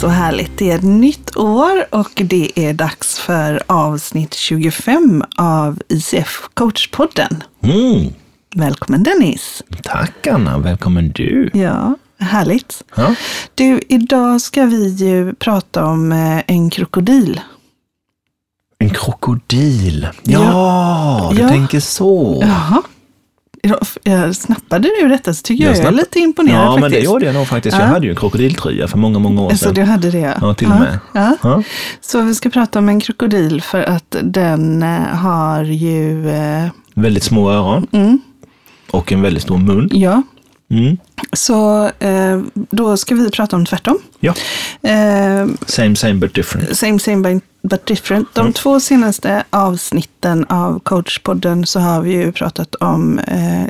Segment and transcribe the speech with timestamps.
[0.00, 0.58] Så härligt.
[0.58, 7.42] Det är ett nytt år och det är dags för avsnitt 25 av ICF Coachpodden.
[7.62, 8.12] Mm.
[8.56, 9.62] Välkommen Dennis.
[9.82, 11.50] Tack Anna, välkommen du.
[11.54, 12.84] Ja, härligt.
[12.94, 13.14] Ja.
[13.54, 17.40] Du, idag ska vi ju prata om eh, en krokodil.
[18.78, 20.08] En krokodil.
[20.22, 21.48] Ja, du Ja.
[21.48, 22.38] tänker så.
[22.42, 22.82] Jaha.
[23.68, 26.80] Ja, Jag snappade du detta så tycker jag, jag är snapp- lite imponerad Ja, faktiskt.
[26.80, 27.76] men det gjorde jag nog faktiskt.
[27.76, 27.82] Ja.
[27.82, 29.74] Jag hade ju en krokodiltröja för många, många år Så sedan.
[29.74, 30.38] du hade det?
[30.40, 30.98] Ja, till och med.
[31.12, 31.36] Ja.
[31.42, 31.62] Ja.
[32.00, 37.22] Så vi ska prata om en krokodil för att den eh, har ju, eh, Väldigt
[37.22, 38.18] små öron mm,
[38.90, 39.88] och en väldigt stor mun.
[39.92, 40.22] ja,
[40.70, 40.96] Mm.
[41.32, 43.98] så eh, då ska vi prata om tvärtom.
[44.20, 44.34] Ja,
[44.82, 46.76] Eh, same same but different.
[46.76, 48.28] same same but- different.
[48.34, 48.52] De Mm.
[48.52, 53.64] två senaste avsnitten av coachpodden så har vi ju pratat om eh,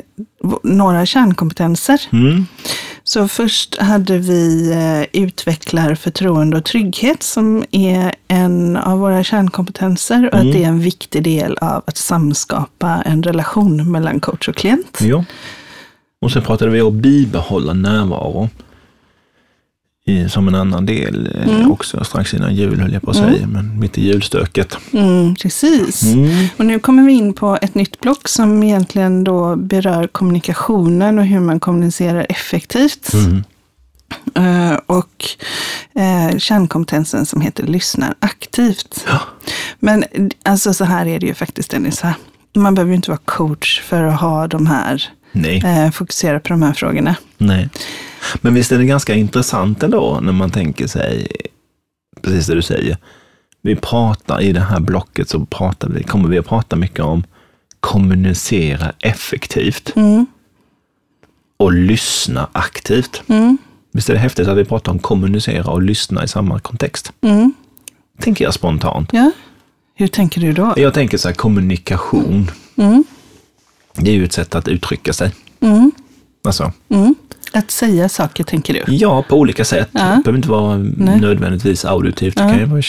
[0.63, 2.01] några kärnkompetenser.
[2.11, 2.45] Mm.
[3.03, 10.27] Så först hade vi eh, utvecklar förtroende och trygghet som är en av våra kärnkompetenser
[10.27, 10.47] och Mm.
[10.47, 14.97] att det är en viktig del av att samskapa en relation mellan coach och klient.
[15.01, 15.23] Ja.
[16.21, 18.49] Och sen pratade vi om bibehålla närvaro.
[20.05, 21.71] I, som en annan del eh, Mm.
[21.71, 24.77] också strax innan jul höll jag på att säga, men mitt i julstöket.
[24.93, 26.03] Mm, precis.
[26.03, 26.47] Mm.
[26.57, 31.25] Och nu kommer vi in på ett nytt block som egentligen då berör kommunikationen och
[31.25, 33.13] hur man kommunicerar effektivt.
[33.13, 33.43] Mm.
[34.35, 35.25] Eh, och
[35.95, 39.05] eh, kärnkompetensen som heter lyssnar aktivt.
[39.07, 39.19] Ja.
[39.79, 40.03] Men
[40.45, 42.01] alltså så här är det ju faktiskt Dennis.
[42.55, 45.63] Man behöver ju inte vara coach för att ha de här, Nej.
[45.65, 47.15] eh, fokusera på de här frågorna.
[47.37, 47.69] Nej.
[48.41, 51.27] Men visst är det ganska intressant ändå när man tänker sig,
[52.21, 52.97] precis det du säger.
[53.61, 57.23] Vi pratar i det här blocket så pratar vi, kommer vi att prata mycket om
[57.79, 60.25] kommunicera effektivt Mm,
[61.57, 63.23] och lyssna aktivt.
[63.27, 63.57] mm,
[63.93, 67.11] Visst är det häftigt att vi pratar om kommunicera och lyssna i samma kontext?
[67.21, 67.53] mm.
[68.19, 69.09] Tänker jag spontant.
[69.13, 69.31] Ja,
[69.95, 70.73] hur tänker du då?
[70.77, 73.03] Jag tänker så här, kommunikation, Mm,
[73.97, 75.31] det är ju ett sätt att uttrycka sig.
[75.59, 75.91] mm,
[76.43, 77.15] Alltså, mm.
[77.53, 78.95] Att säga saker tänker du?
[78.95, 79.89] ja, på olika sätt.
[79.91, 79.99] Ja.
[79.99, 80.77] Det behöver inte vara
[81.21, 82.35] nödvändigtvis auditivt.
[82.35, 82.49] Det Ja.
[82.49, 82.81] kan ju vara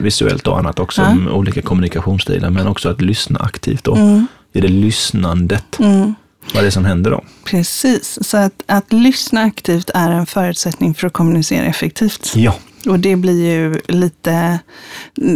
[0.00, 1.02] visuellt och annat också.
[1.02, 1.14] Ja.
[1.14, 2.50] med Olika kommunikationsstilar.
[2.50, 3.84] Men också att lyssna aktivt.
[3.84, 3.94] Då.
[3.94, 5.78] Mm, I det lyssnandet.
[5.78, 6.14] mm.
[6.54, 7.24] Vad är det som händer då?
[7.44, 12.32] Precis, så att, att lyssna aktivt är en förutsättning för att kommunicera effektivt.
[12.36, 12.54] Ja.
[12.86, 14.58] Och det blir ju lite,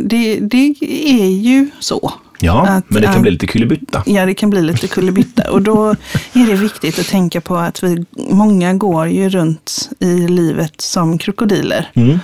[0.05, 0.75] det, det
[1.07, 2.13] är ju så.
[2.41, 4.03] Ja, Att, men det kan bli lite kullerbytta.
[4.07, 5.51] Ja, det kan bli lite kullerbytta.
[5.51, 5.91] Och då
[6.33, 11.19] är det viktigt att tänka på att vi, många går ju runt i livet som
[11.19, 11.91] krokodiler.
[11.95, 12.19] Mm.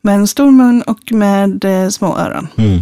[0.00, 2.48] Med en stor mun och med eh, små öron.
[2.56, 2.80] Mm.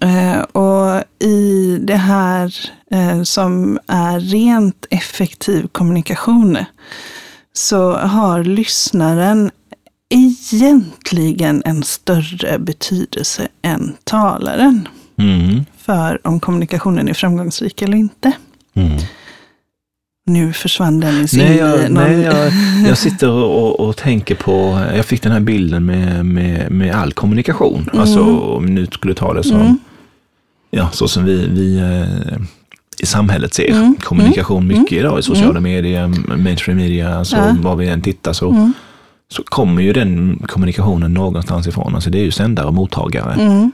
[0.00, 2.54] Eh, och i det här
[2.90, 6.58] eh, som är rent effektiv kommunikation
[7.52, 9.50] så har lyssnaren
[10.08, 14.88] egentligen en större betydelse än talaren
[15.18, 15.64] Mm.
[15.78, 18.32] för om kommunikationen är framgångsrik eller inte.
[18.74, 18.98] Mm.
[20.26, 21.26] Nu försvann den.
[21.32, 22.52] Nej, jag, någon- nej jag,
[22.88, 27.12] jag sitter och, och tänker på, jag fick den här bilden med, med, med all
[27.12, 27.90] kommunikation.
[27.92, 29.78] Alltså om nu skulle ta det som, Mm.
[30.70, 32.36] ja, så som vi, vi eh,
[33.02, 33.96] i samhället ser Mm.
[34.00, 36.06] kommunikation mycket idag i sociala medier,
[36.36, 37.56] mainstream media, alltså Ja.
[37.60, 38.72] var vi än tittar så, Mm.
[39.28, 41.94] så kommer ju den kommunikationen någonstans ifrån.
[41.94, 43.72] Alltså det är ju sändare och mottagare Mm.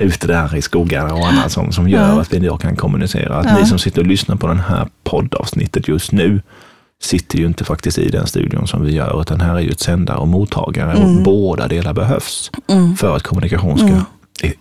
[0.00, 2.20] Ute där i skogarna och annat som, som gör Ja.
[2.20, 3.34] att vi idag kan kommunicera.
[3.36, 3.58] Att Ja.
[3.58, 6.42] ni som sitter och lyssnar på den här poddavsnittet just nu
[7.02, 9.80] sitter ju inte faktiskt i den studion som vi gör, utan här är ju ett
[9.80, 12.96] sändare och mottagare och båda delar behövs Mm.
[12.96, 13.88] för att kommunikation ska
[14.46, 14.52] e-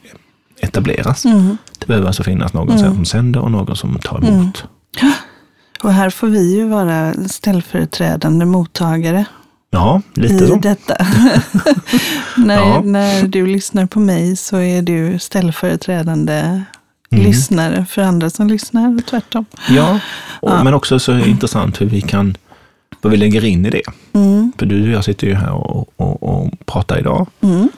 [0.62, 1.26] etableras.
[1.26, 1.58] Mm.
[1.80, 4.64] Det behöver alltså finnas någon som sänder och någon som tar emot.
[5.84, 9.26] Och här får vi ju vara ställföreträdande mottagare
[9.72, 10.56] Ja, lite i så.
[10.56, 10.96] detta.
[12.38, 12.82] när, Ja.
[12.86, 16.62] när du lyssnar på mig så är du ställföreträdande
[17.12, 17.26] Mm.
[17.26, 19.46] lyssnare för andra som lyssnar och tvärtom.
[19.70, 20.00] Ja,
[20.40, 22.38] och, men också så intressant hur vi kan,
[23.02, 23.82] vad vi lägger in i det.
[24.14, 24.52] Mm.
[24.58, 27.28] För du och jag sitter ju här och, och, och pratar idag.
[27.42, 27.70] Mm.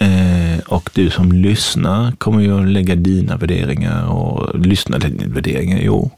[0.00, 5.78] Eh, och du som lyssnar kommer ju att lägga dina värderingar och lyssna, eller värderingar,
[5.82, 6.10] jo.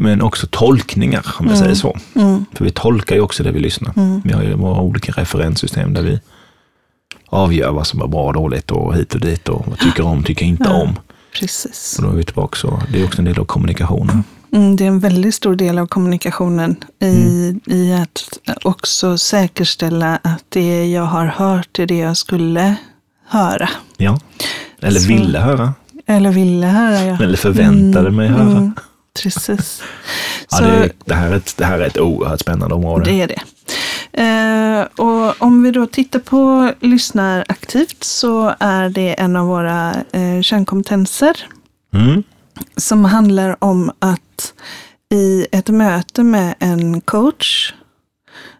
[0.00, 1.98] Men också tolkningar, om jag säger så.
[2.14, 2.44] Mm.
[2.54, 3.92] För vi tolkar ju också det vi lyssnar.
[3.96, 4.20] Mm.
[4.24, 6.20] Vi har ju våra olika referenssystem där vi
[7.28, 10.22] avgör vad som är bra och dåligt och hit och dit och vad tycker om,
[10.22, 10.82] tycker inte Ja.
[10.82, 10.98] om.
[11.40, 11.94] Precis.
[11.98, 14.24] Och då är vi tillbaka så, det är också en del av kommunikationen.
[14.52, 20.44] Mm, det är en väldigt stor del av kommunikationen i, i att också säkerställa att
[20.48, 22.74] det jag har hört är det jag skulle
[23.28, 23.68] höra.
[23.96, 24.20] Ja.
[24.80, 25.74] Eller Så- ville höra.
[26.06, 27.04] Eller ville höra.
[27.04, 27.22] Ja.
[27.22, 28.72] Eller förväntade mig höra.
[29.22, 29.82] Precis.
[30.50, 33.04] Ja, Så det, det, här är ett, det här är ett oerhört spännande område.
[33.10, 33.40] det är det.
[34.12, 39.94] Eh, och om vi då tittar på lyssnar aktivt så är det en av våra
[40.12, 41.36] eh, kärnkompetenser
[41.94, 42.22] Mm.
[42.76, 44.52] som handlar om att
[45.14, 47.72] i ett möte med en coach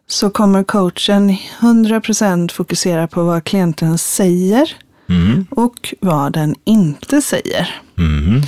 [0.08, 1.31] så kommer coachen
[1.61, 4.73] 100% fokusera på vad klienten säger
[5.08, 5.47] Mm.
[5.50, 7.81] och vad den inte säger.
[7.99, 8.43] Mm.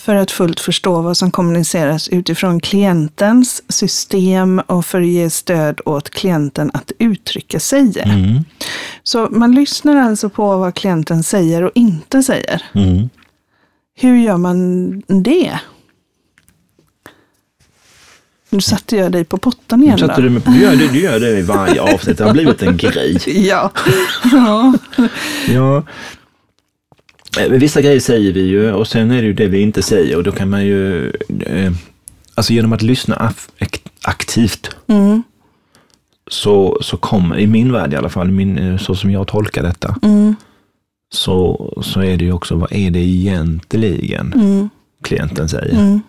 [0.00, 5.80] För att fullt förstå vad som kommuniceras utifrån klientens system och för att ge stöd
[5.84, 7.92] åt klienten att uttrycka sig.
[8.04, 8.44] Mm.
[9.02, 12.62] Så man lyssnar alltså på vad klienten säger och inte säger.
[12.74, 13.08] Mm.
[13.96, 15.60] Hur gör man det?
[18.50, 20.22] Nu satte jag dig på pottan igen att då.
[20.22, 22.18] du, du, gör det, du gör det i varje avsnitt.
[22.18, 23.18] Det har blivit en grej.
[23.26, 23.72] Ja.
[24.32, 24.74] ja.
[25.48, 25.82] Ja.
[27.38, 30.16] Eh, Vissa grejer säger vi ju och sen är det ju det vi inte säger
[30.16, 31.10] och då kan man ju,
[31.46, 31.72] eh,
[32.34, 33.32] alltså genom att lyssna
[34.02, 35.22] aktivt Mm,
[36.30, 39.62] så, så kommer, i min värld i alla fall, min, eh, så som jag tolkar
[39.62, 40.34] detta, mm,
[41.12, 44.68] så, så är det ju också, vad är det egentligen mm,
[45.02, 45.74] klienten säger?
[45.80, 46.00] mm,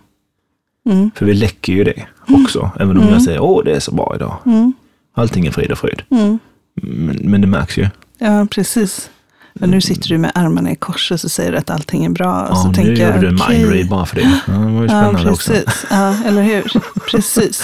[0.89, 3.91] mm, För vi läcker ju det också, även om jag säger, åh det är så
[3.95, 4.37] bra idag.
[4.45, 4.73] mm,
[5.13, 6.01] Allting är frid och fröjd.
[6.11, 6.39] mm.
[6.75, 7.87] Men, men det märks ju.
[8.17, 9.09] Ja, precis.
[9.53, 12.09] Men nu sitter du med armarna i kors och så säger du att allting är
[12.09, 12.41] bra.
[12.47, 13.57] Och så Ja, nu tänker gör jag, du en okej.
[13.59, 14.41] mindread bara för det.
[14.47, 15.51] Ja, det var ju Ja, spännande också.
[15.51, 15.85] precis.
[15.89, 16.71] Ja, eller hur?
[17.11, 17.63] Precis.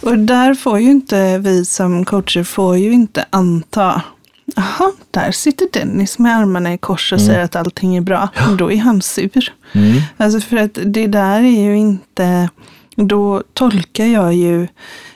[0.00, 4.02] Och där får ju inte vi som coacher får ju inte anta
[4.56, 8.28] Jaha, där sitter Dennis med armarna i kors och säger att allting är bra.
[8.58, 9.52] Då är han sur.
[9.72, 10.00] Mm.
[10.16, 12.48] Alltså för att det där är ju inte,
[12.96, 14.68] då tolkar jag ju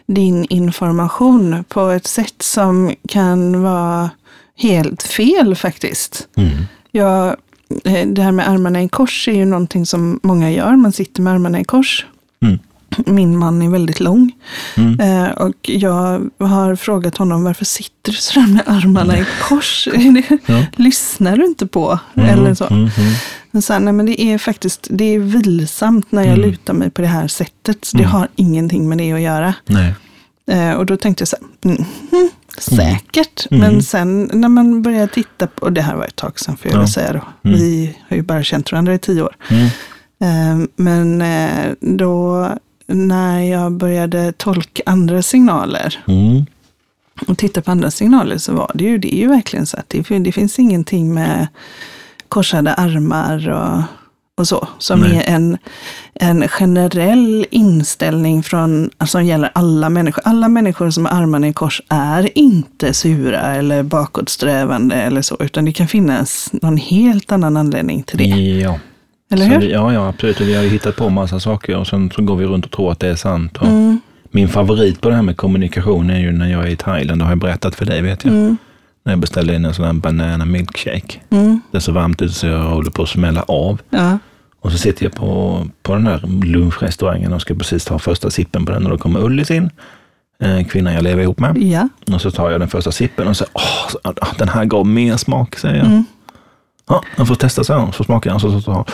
[0.07, 4.11] din information på ett sätt som kan vara
[4.61, 6.29] helt fel faktiskt.
[6.37, 6.51] Mm.
[6.93, 7.37] Jag,
[7.85, 10.77] eh, det här med armarna i kors är ju någonting som många gör.
[10.77, 12.07] Man sitter med armarna i kors.
[12.43, 12.59] Mm.
[13.07, 14.33] Min man är väldigt lång.
[14.77, 15.01] Mm.
[15.01, 19.89] Eh, och jag har frågat honom varför sitter du sådär med armarna i kors?
[20.47, 20.65] Ja.
[20.77, 21.99] Lyssnar du inte på?
[22.15, 22.65] Mm, Eller så.
[22.67, 23.13] mm, mm.
[23.51, 26.51] Men så här, nej, men det är faktiskt det är vilsamt när jag Mm.
[26.51, 27.91] lutar mig på det här sättet.
[27.93, 28.11] Det Mm.
[28.11, 29.55] har ingenting med det att göra.
[29.67, 29.95] Nej.
[30.51, 31.85] Eh, och då tänkte jag så här, mm,
[32.61, 33.47] säkert.
[33.51, 33.61] Mm.
[33.61, 36.71] Men sen när man börjar titta på, och det här var ett tag sedan får
[36.73, 36.87] jag Ja.
[36.89, 37.49] säga då.
[37.49, 37.61] Mm.
[37.61, 39.37] Vi har ju bara känt varandra i tio år.
[39.51, 39.67] Mm.
[40.23, 42.49] Eh, men eh, då
[42.87, 46.47] när jag började tolka andra signaler Mm.
[47.27, 49.89] och titta på andra signaler så var det ju, det är ju verkligen så att
[49.89, 51.47] det, det finns ingenting med
[52.29, 53.83] korsade armar och,
[54.41, 54.69] och så.
[54.79, 55.17] Som Nej.
[55.27, 55.59] är en,
[56.15, 60.23] en generell inställning från, alltså, som gäller alla människor.
[60.27, 65.37] Alla människor som har armarna i kors är inte sura eller bakåtsträvande eller så.
[65.41, 68.25] Utan det kan finnas någon helt annan anledning till det.
[68.25, 68.79] Ja.
[69.33, 69.59] Eller hur?
[69.61, 70.41] vi, ja, ja, absolut.
[70.41, 72.93] Vi har ju hittat på massa saker och sen så går vi runt och tror
[72.93, 73.57] att det är sant.
[73.57, 74.01] Och Mm,
[74.31, 77.25] Min favorit på det här med kommunikation är ju när jag är i Thailand, det
[77.25, 78.35] har jag berättat för dig vet jag.
[78.35, 78.57] mm,
[79.05, 81.19] När jag beställde in en sån här banana milkshake.
[81.31, 83.81] mm, Det är så varmt ute så jag håller på att smälla av.
[83.91, 84.19] ja,
[84.61, 88.67] Och så sitter jag på, på den här lunchrestaurangen och ska precis ta första sippen
[88.67, 89.71] på den och då kommer Ullis in.
[90.43, 91.59] eh, Kvinnan jag lever ihop med.
[91.63, 91.89] ja.
[92.15, 94.87] Och så tar jag den första sippen och säger, åh, så- ah, den här gav
[94.87, 95.87] mer smak, säger jag.
[95.87, 96.05] Mm.
[96.89, 98.41] Ja, jag får testa så här, så smakar jag.
[98.41, 98.85] Så, så, så,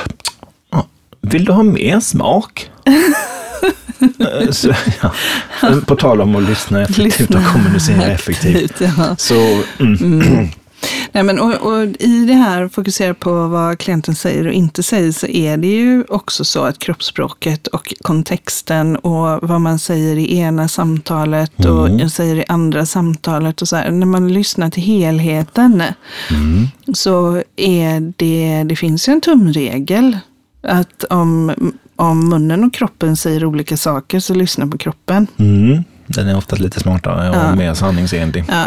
[0.71, 0.87] ja,
[1.21, 2.71] vill du ha mer smak?
[4.19, 5.13] Eh, så, ja.
[5.87, 8.81] På tal om att lyssna effektivt och kommunicera effektivt.
[8.81, 9.17] Ja.
[9.19, 10.49] Så, mm,
[11.13, 15.13] Nej, men, och, och I det här fokusera på vad klienten säger och inte säger
[15.13, 20.37] så är det ju också så att kroppsspråket och kontexten och vad man säger i
[20.39, 22.11] ena samtalet och Mm.
[22.11, 23.91] säger i andra samtalet och så här.
[23.91, 25.83] När man lyssnar till helheten
[26.31, 30.19] mm, så är det, det finns ju en tumregel
[30.63, 31.53] att om,
[31.97, 35.27] om munnen och kroppen säger olika saker så lyssna på kroppen.
[35.39, 35.85] mm.
[36.09, 37.55] Den är ofta lite smartare och Ja.
[37.55, 38.45] mer sanningsenlig.
[38.49, 38.65] Ja,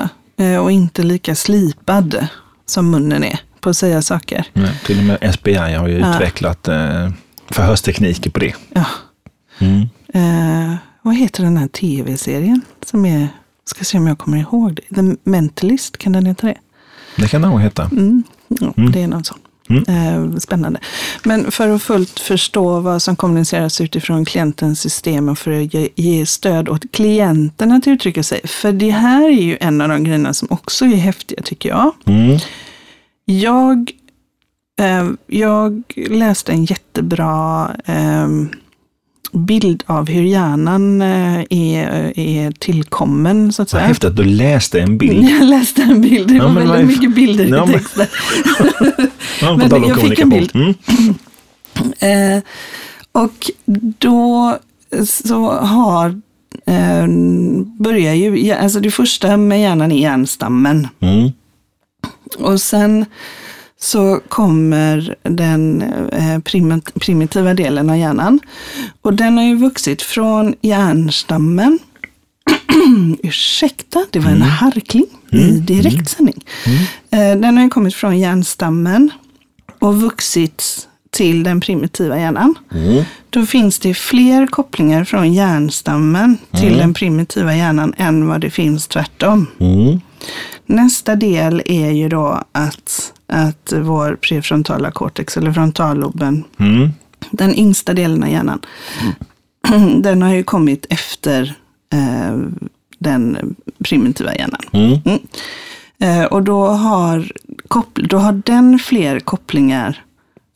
[0.62, 2.27] och inte lika slipad
[2.65, 4.46] som munnen är på att säga saker.
[4.53, 6.15] Nej, till och med SBI har ju Ja.
[6.15, 7.10] utvecklat eh,
[7.51, 8.53] förhörstekniker på det.
[8.74, 8.86] Ja.
[9.60, 9.81] Mm.
[10.13, 13.27] Eh, vad heter den här tv-serien som är,
[13.65, 14.96] ska se om jag kommer ihåg det.
[14.96, 16.58] The Mentalist, kan den heta det?
[17.15, 17.84] Det kan det nog heta.
[17.91, 18.24] Mm.
[18.48, 18.91] Ja, Mm.
[18.91, 19.38] Det är någon sån.
[19.69, 19.83] Mm.
[19.88, 20.79] Eh, spännande.
[21.23, 26.25] Men för att fullt förstå vad som kommuniceras utifrån klientens system och för att ge,
[26.25, 28.41] stöd åt klienten att uttrycka sig.
[28.47, 31.93] För det här är ju en av de grejerna som också är häftiga tycker jag.
[32.05, 32.39] Mm.
[33.25, 33.91] Jag,
[34.79, 38.27] eh, jag läste en jättebra eh,
[39.31, 43.88] bild av hur hjärnan eh, är, är tillkommen, så att Vad säga.
[43.88, 45.29] häftigt att du läste en bild.
[45.29, 48.07] Jag läste en bild, det Ja, var vad väldigt är- mycket bilder i Ja, texten.
[49.57, 50.50] Men jag fick en kommunikation.
[50.53, 51.15] Mm.
[52.00, 52.41] Eh,
[53.12, 53.51] och
[54.00, 54.57] då
[55.05, 56.09] så har
[56.65, 57.07] eh,
[57.79, 60.88] börjar ju, alltså det första med hjärnan är hjärnstammen.
[61.00, 61.29] Mm.
[62.39, 63.05] Och sen
[63.81, 65.81] så kommer den
[66.12, 68.39] eh, primit- primitiva delen av hjärnan.
[69.01, 71.79] Och den har ju vuxit från hjärnstammen.
[73.24, 76.45] Ursäkta, det var en harkling i direktsändning.
[77.12, 79.12] Eh, Den har ju kommit från hjärnstammen
[79.79, 82.55] och vuxit till den primitiva hjärnan.
[82.71, 83.03] Mm.
[83.29, 88.88] Då finns det fler kopplingar från hjärnstammen till den primitiva hjärnan än vad det finns
[88.88, 89.48] tvärtom.
[89.59, 90.01] Mm.
[90.65, 96.89] Nästa del är ju då att, att vår prefrontala cortex, eller frontalloben, Mm.
[97.31, 98.62] den yngsta delen av hjärnan,
[100.01, 101.55] den har ju kommit efter
[101.93, 102.38] eh,
[103.00, 104.62] den primitiva hjärnan.
[104.71, 105.00] Mm.
[106.00, 107.31] Eh, och då har,
[107.93, 110.03] då har den fler kopplingar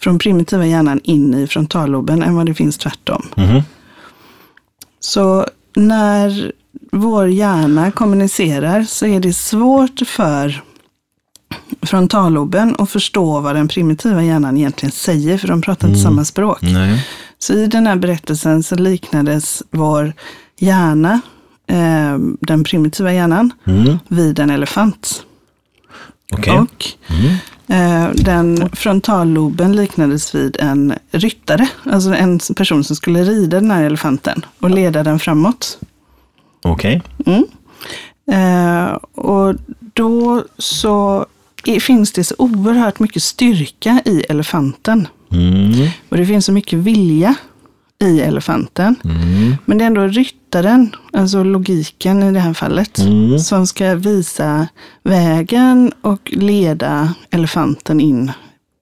[0.02, 3.26] från primitiva hjärnan in i frontalloben än vad det finns tvärtom.
[3.36, 3.62] Mhm.
[5.00, 6.52] Så när
[6.92, 10.62] vår hjärna kommunicerar så är det svårt för
[11.86, 16.62] frontalloben att förstå vad den primitiva hjärnan egentligen säger, för de pratar inte samma språk.
[16.62, 17.08] Nej.
[17.40, 20.14] Så i den här berättelsen så liknades vår
[20.60, 21.22] hjärna,
[21.68, 23.98] eh, den primitiva hjärnan, Mm.
[24.08, 25.24] vid en elefant.
[26.34, 26.60] Okej.
[26.60, 26.86] Och
[27.76, 33.84] eh, den frontalloben liknades vid en ryttare, alltså en person som skulle rida den här
[33.84, 35.80] elefanten och leda den framåt.
[36.64, 37.02] Okej.
[38.32, 38.86] Eh,
[39.16, 39.56] och
[39.94, 41.26] då så
[41.82, 45.08] finns det så oerhört mycket styrka i elefanten.
[45.32, 45.88] Mm.
[46.10, 47.36] Och det finns så mycket vilja
[48.02, 48.96] i elefanten.
[49.04, 49.56] Mm.
[49.66, 53.40] Men det är ändå ryttaren, alltså logiken i det här fallet, Mm.
[53.40, 54.68] som ska visa
[55.04, 58.32] vägen och leda elefanten in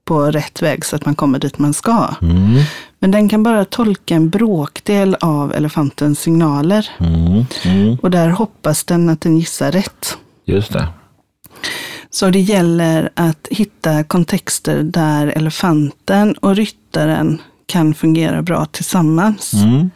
[0.05, 2.07] på rätt väg så att man kommer dit man ska.
[2.21, 2.59] Mm.
[2.99, 6.89] Men den kan bara tolka en bråkdel av elefantens signaler.
[6.99, 7.45] Mm.
[7.65, 7.97] Mm.
[8.01, 10.17] Och där hoppas den att den gissar rätt.
[10.45, 10.87] Just det.
[12.11, 19.53] Så det gäller att hitta kontexter där elefanten och ryttaren kan fungera bra tillsammans.
[19.53, 19.89] Mm.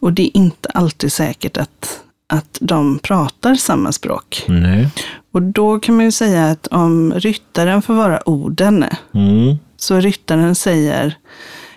[0.00, 4.44] Och det är inte alltid säkert att, att de pratar samma språk.
[4.48, 4.88] Nej.
[5.32, 8.84] Och då kan man ju säga att om ryttaren får vara orden,
[9.14, 9.56] Mm.
[9.76, 11.16] så ryttaren säger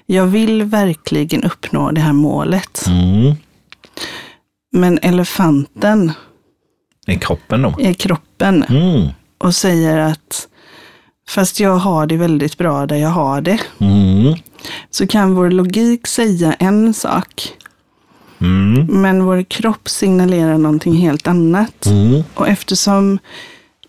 [0.06, 2.84] jag vill verkligen uppnå det här målet.
[2.88, 3.36] Mm.
[4.72, 6.12] Men elefanten
[7.08, 7.76] I kroppen då?
[7.80, 9.08] är kroppen Mm.
[9.41, 10.48] Och säger att
[11.29, 13.60] fast jag har det väldigt bra där jag har det.
[13.79, 14.33] Mm.
[14.89, 17.53] Så kan vår logik säga en sak,
[18.41, 19.01] Mm.
[19.01, 21.86] men vår kropp signalerar någonting helt annat.
[21.86, 22.24] Mm.
[22.33, 23.19] Och eftersom,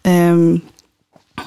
[0.02, 0.60] ehm,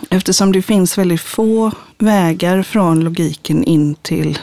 [0.10, 4.40] eftersom det finns väldigt få vägar från logiken in till,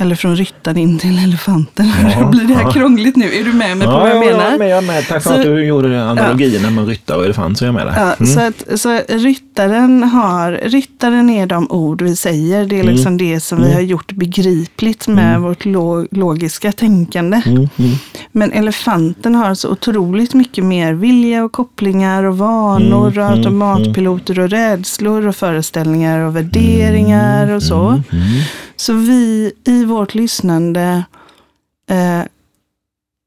[0.00, 1.92] eller från ryttaren in till elefanten.
[2.18, 2.28] Ja.
[2.30, 3.34] blir det här krångligt nu?
[3.34, 4.44] Är du med mig på vad jag ja, menar?
[4.44, 5.08] Jag är med, jag med.
[5.08, 8.14] Tack för att du gjorde analogierna med ryttare och elefant, så är jag med där.
[8.18, 12.66] Ja, så, att, så ryttaren, har, ryttaren är de ord vi säger.
[12.66, 17.42] Det är liksom det som vi har gjort begripligt med vårt lo, logiska tänkande.
[17.46, 17.68] Mm.
[17.76, 17.92] Mm.
[18.32, 23.38] Men elefanten har så otroligt mycket mer vilja och kopplingar och vanor och Mm, mm,
[23.38, 28.02] automatpiloter och rädslor och föreställningar och värderingar och så.
[28.76, 31.04] Så vi i vårt lyssnande,
[31.90, 32.20] eh,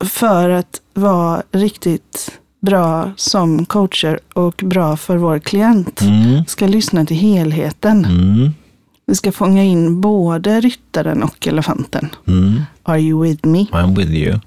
[0.06, 6.46] för att vara riktigt bra som coacher och bra för vår klient, Mm.
[6.46, 8.06] ska lyssna till helheten.
[8.06, 8.52] Mm.
[9.06, 12.10] Vi ska fånga in både ryttaren och elefanten.
[12.28, 12.62] Mm.
[12.84, 13.64] Are you with me?
[13.72, 14.40] I'm with you.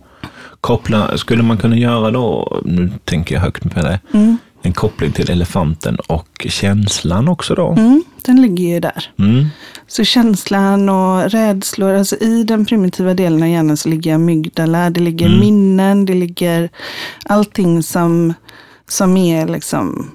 [0.61, 4.37] Koppla, skulle man kunna göra då, nu tänker jag högt med det, Mm.
[4.62, 7.68] En koppling till elefanten och känslan också då?
[7.72, 9.10] Mm, den ligger ju där.
[9.18, 9.46] Mm.
[9.86, 15.00] Så känslan och rädslor, alltså i den primitiva delen av hjärnan så ligger amygdala, det
[15.00, 16.68] ligger minnen, det ligger
[17.24, 18.34] allting som,
[18.88, 20.10] som är liksom,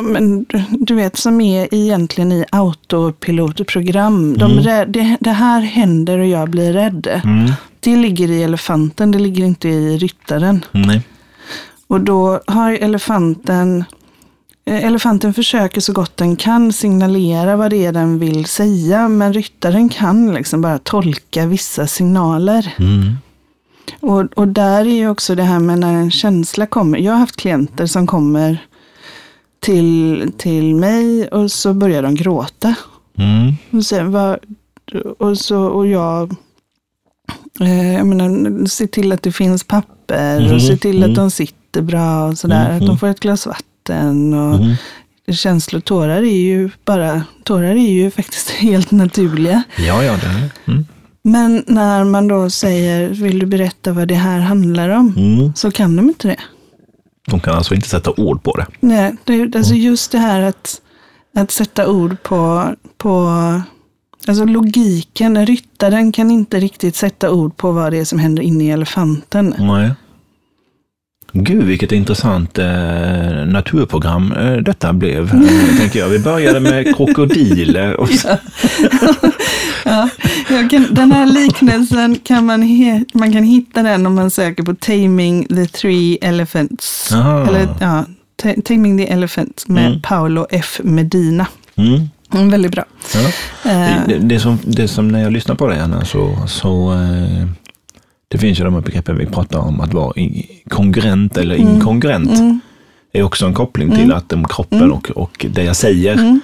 [0.00, 4.38] men, du- vet, som är egentligen i autopilotprogram.
[4.38, 7.20] De, rä- det, det här händer och jag blir rädd.
[7.24, 7.52] Mm.
[7.80, 10.64] Det ligger i elefanten, det ligger inte i ryttaren.
[10.72, 11.00] Nej.
[11.92, 13.84] Och då har elefanten,
[14.64, 19.32] eh, elefanten försöker så gott den kan signalera vad det är den vill säga, men
[19.32, 22.74] ryttaren kan liksom bara tolka vissa signaler.
[22.78, 23.16] Mm.
[24.00, 26.98] Och, och där är ju också det här med när en känsla kommer.
[26.98, 28.66] Jag har haft klienter som kommer
[29.60, 32.74] till, till mig och så börjar de gråta.
[33.18, 33.54] Mm.
[33.70, 34.38] Och, sen, vad,
[35.18, 36.36] och, så, och jag,
[37.60, 39.92] eh, jag menar, ser till att det finns papper
[40.40, 41.10] Mhm, och ser till mm.
[41.10, 42.70] att de sitter bra och sådär.
[42.70, 42.98] Att de Mhm.
[42.98, 44.34] får ett glas vatten.
[44.34, 44.74] Och Mm.
[45.32, 49.62] Känslor, tårar är ju bara, tårar är ju faktiskt helt naturliga.
[49.78, 50.86] Ja, ja, det är mm.
[51.22, 55.14] Men när man då säger, vill du berätta vad det här handlar om?
[55.16, 55.52] Mm.
[55.56, 56.36] Så kan de inte det.
[57.30, 58.66] De kan alltså inte sätta ord på det.
[58.80, 60.80] Nej, det alltså just det här att,
[61.36, 62.66] att sätta ord på,
[62.98, 63.30] på
[64.26, 65.46] alltså logiken.
[65.46, 69.54] Ryttaren kan inte riktigt sätta ord på vad det är som händer inne i elefanten.
[69.58, 69.90] Nej.
[71.32, 72.66] Gud, vilket intressant eh,
[73.46, 76.08] naturprogram eh, detta blev, eh, tänker jag.
[76.08, 78.00] Vi började med krokodiler.
[78.00, 78.28] Och så,
[79.84, 80.08] Ja,
[80.50, 84.62] jag kan, den här liknelsen kan man, he, man kan hitta den om man söker
[84.62, 87.12] på Taming the Three Elephants.
[87.12, 87.46] Aha.
[87.48, 88.04] Eller ja,
[88.42, 90.02] Ta- Taming the Elephant med Mm.
[90.02, 90.80] Paolo F.
[90.84, 91.46] Medina.
[91.76, 92.00] mm,
[92.34, 92.84] Mm, väldigt bra.
[93.14, 93.20] ja.
[93.70, 97.48] Eh, Det, det, som, det som när jag lyssnar på det, Anna, så, så eh,
[98.32, 100.12] det finns ju de här begreppen vi pratar om, att vara
[100.68, 102.38] kongruent eller inkongruent.
[102.38, 102.60] mm,
[103.12, 106.40] är också en koppling till att om kroppen och, och det jag säger mm,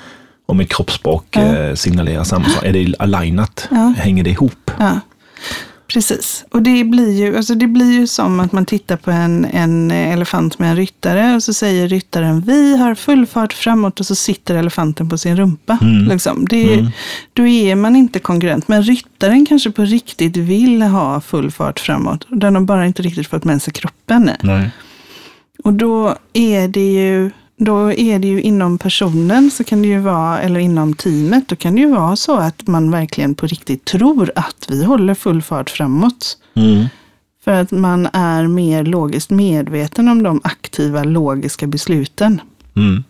[0.46, 1.40] och mitt kroppsspråk Ja.
[1.56, 2.64] eh, signalerar samma sak.
[2.64, 3.68] Är det alignat?
[3.70, 3.94] Ja.
[3.98, 4.70] Hänger det ihop?
[4.78, 5.00] ja,
[5.92, 6.44] precis.
[6.50, 9.90] Och det blir, ju, alltså det blir ju som att man tittar på en, en
[9.90, 14.14] elefant med en ryttare och så säger ryttaren vi har full fart framåt och så
[14.14, 15.78] sitter elefanten på sin rumpa.
[15.82, 16.08] Mm.
[16.08, 16.46] Liksom.
[16.50, 16.90] Det, Mm.
[17.32, 18.68] Då är man inte kongruent.
[18.68, 22.26] Men ryttaren kanske på riktigt vill ha full fart framåt.
[22.28, 24.30] Den har bara inte riktigt fått med sig kroppen.
[24.42, 24.70] Nej.
[25.64, 29.98] Och då är det ju då är det ju inom personen, så kan det ju
[29.98, 33.84] vara, eller inom teamet, då kan det ju vara så att man verkligen på riktigt
[33.84, 36.38] tror att vi håller full fart framåt.
[36.54, 36.86] Mm.
[37.44, 42.40] För att man är mer logiskt medveten om de aktiva logiska besluten.
[42.76, 43.04] Mm.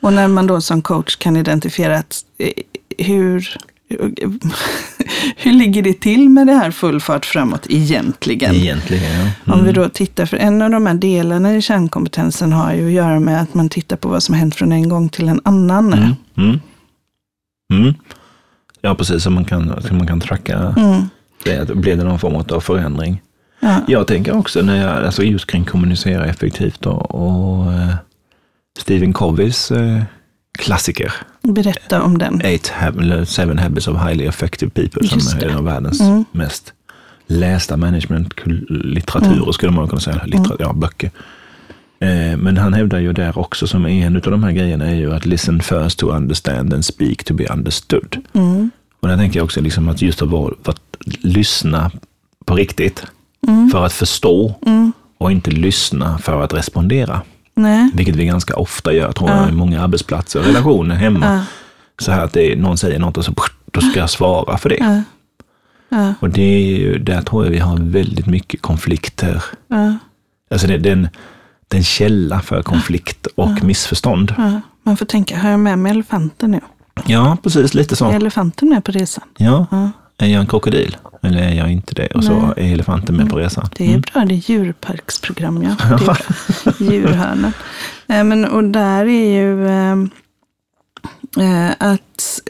[0.00, 2.52] Och när man då som coach kan identifiera att eh,
[2.98, 3.58] hur,
[5.36, 8.54] hur ligger det till med det här full fart framåt egentligen?
[8.54, 9.52] Egentligen, ja.
[9.52, 12.92] Om vi då tittar, för en av de här delarna i kärnkompetensen har ju att
[12.92, 15.40] göra med att man tittar på vad som har hänt från en gång till en
[15.44, 15.92] annan.
[15.92, 16.12] Mm.
[16.36, 16.60] Mm.
[17.72, 17.94] Mm.
[18.80, 19.22] Ja, precis.
[19.22, 21.02] Så man kan, så man kan tracka Mm.
[21.44, 21.74] det.
[21.76, 23.22] Blir det någon form av förändring?
[23.60, 23.80] Ja.
[23.88, 27.94] Jag tänker också när jag, alltså just kring kommunicera effektivt och, och eh,
[28.78, 30.02] Stephen Coveys eh,
[30.56, 32.40] klassiker, Berätta om den.
[32.44, 36.24] Eight hab- Seven Habits of Highly Effective People, Just som är en av världens Mm.
[36.32, 36.72] mest
[37.26, 40.20] lästa managementlitteratur, skulle man kunna säga.
[40.24, 41.10] Litteratur, Ja, böcker.
[42.00, 45.14] Eh, Men han hävdar ju där också, som en av de här grejerna, är ju
[45.14, 48.16] att listen first to understand and speak to be understood.
[48.32, 48.70] Mm.
[49.00, 50.80] Och där tänker jag också liksom att just att, vara, att
[51.20, 51.90] lyssna
[52.44, 53.06] på riktigt,
[53.48, 53.70] Mm.
[53.70, 54.92] för att förstå Mm.
[55.18, 57.20] och inte lyssna för att respondera.
[57.56, 57.90] Nej.
[57.94, 59.36] Vilket vi ganska ofta gör, tror Ja.
[59.40, 61.44] jag, i många arbetsplatser och relationer hemma.
[61.98, 63.34] Så här att det är, någon säger något och så
[63.72, 65.02] då ska jag svara för det.
[66.20, 69.42] Och det är ju, där tror jag vi har väldigt mycket konflikter.
[70.50, 71.08] Alltså det, är en,
[71.70, 74.34] är källa för konflikt och missförstånd.
[74.82, 76.60] Man får tänka, har jag med mig elefanten nu?
[77.06, 78.10] Ja, precis lite Är så.
[78.10, 79.24] elefanten med på resan?
[79.36, 79.90] Ja, Ja.
[80.18, 80.96] är jag en krokodil?
[81.22, 82.06] Eller är jag inte det?
[82.06, 82.52] Och så Nej.
[82.70, 83.68] är elefanten med på resan.
[83.76, 85.98] Det är bra, det är djurparksprogram, ja.
[86.78, 86.84] Det.
[86.84, 87.52] Djurhörnan.
[88.08, 89.96] Eh, Men, och där är ju eh,
[91.38, 92.40] eh, att,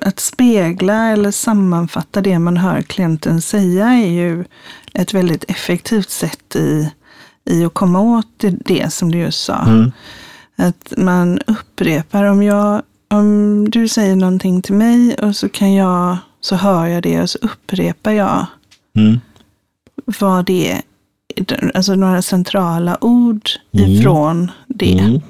[0.00, 4.44] att spegla eller sammanfatta det man hör klienten säga är ju
[4.92, 6.90] ett väldigt effektivt sätt i,
[7.50, 9.58] i att komma åt det, det som du just sa.
[9.62, 9.92] Mm.
[10.56, 16.16] Att man upprepar, om, jag, om du säger någonting till mig och så kan jag,
[16.44, 18.46] så hör jag det och så upprepar jag
[18.96, 19.20] Mm.
[20.20, 20.82] vad det är,
[21.74, 23.90] alltså några centrala ord Mm.
[23.90, 25.20] ifrån det Mm.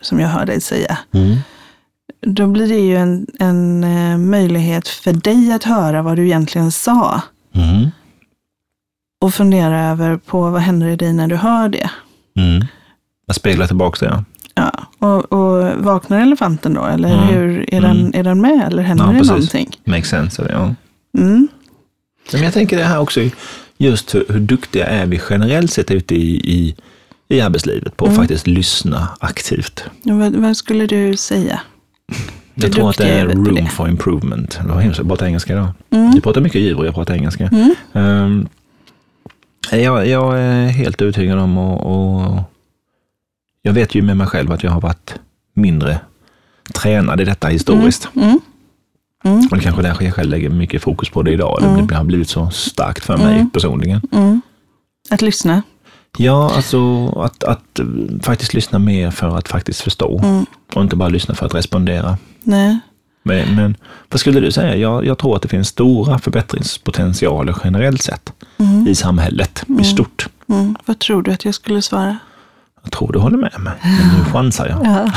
[0.00, 0.98] som jag hör dig säga.
[1.14, 1.36] Mm.
[2.26, 6.72] Då blir det ju en, en eh, möjlighet för dig att höra vad du egentligen
[6.72, 7.22] sa
[7.54, 7.90] Mm.
[9.20, 11.90] och fundera över på vad händer i dig när du hör det.
[12.36, 12.66] Mm.
[13.26, 14.24] Jag speglar tillbaka det, ja.
[14.58, 16.84] Ja, och, och vaknar elefanten då?
[16.84, 17.24] Eller Mm.
[17.28, 18.66] hur, är, den, är den med?
[18.66, 19.30] Eller händer Ja, det precis.
[19.30, 19.70] någonting?
[19.84, 20.74] Makes sense, ja.
[21.18, 21.48] Mm.
[22.32, 23.20] Men jag tänker det här också,
[23.78, 26.74] just hur, hur duktiga är vi generellt sett ute i, i,
[27.28, 28.22] i arbetslivet på att Mm.
[28.22, 29.84] faktiskt lyssna aktivt.
[30.04, 31.60] Och Vad, vad skulle du säga?
[32.54, 33.66] Jag tror att det är room det.
[33.66, 34.58] for improvement.
[34.62, 35.68] Det var hemskt, jag pratar engelska idag.
[35.90, 36.10] Mm.
[36.10, 37.46] Du pratar mycket djur och jag pratar engelska.
[37.52, 37.74] Mm.
[37.92, 38.48] Ehm,
[39.72, 42.42] jag, jag är helt övertygad om och
[43.68, 45.14] jag vet ju med mig själv att jag har varit
[45.54, 46.00] mindre
[46.74, 48.08] tränad i detta historiskt.
[48.16, 48.40] Mm.
[49.24, 49.38] Mm.
[49.50, 51.62] Och det kanske är därför jag själv lägger mycket fokus på det idag.
[51.62, 51.86] Mm.
[51.86, 53.50] Det har blivit så starkt för mig Mm.
[53.50, 54.00] personligen.
[54.12, 54.40] Mm.
[55.10, 55.62] Att lyssna.
[56.18, 57.86] Ja, alltså att, att eh,
[58.22, 60.18] faktiskt lyssna mer för att faktiskt förstå.
[60.24, 60.46] Mm.
[60.74, 62.18] Och inte bara lyssna för att respondera.
[62.42, 62.78] Nej.
[63.22, 63.76] Men, men
[64.10, 64.76] vad skulle du säga?
[64.76, 68.86] Jag, jag tror att det finns stora förbättringspotentialer generellt sett Mm.
[68.88, 70.28] i samhället i stort.
[70.48, 70.76] Mm.
[70.86, 72.18] Vad tror du att jag skulle svara?
[72.82, 74.86] Jag tror du håller med mig, men nu chansar jag.
[74.86, 75.12] Ja,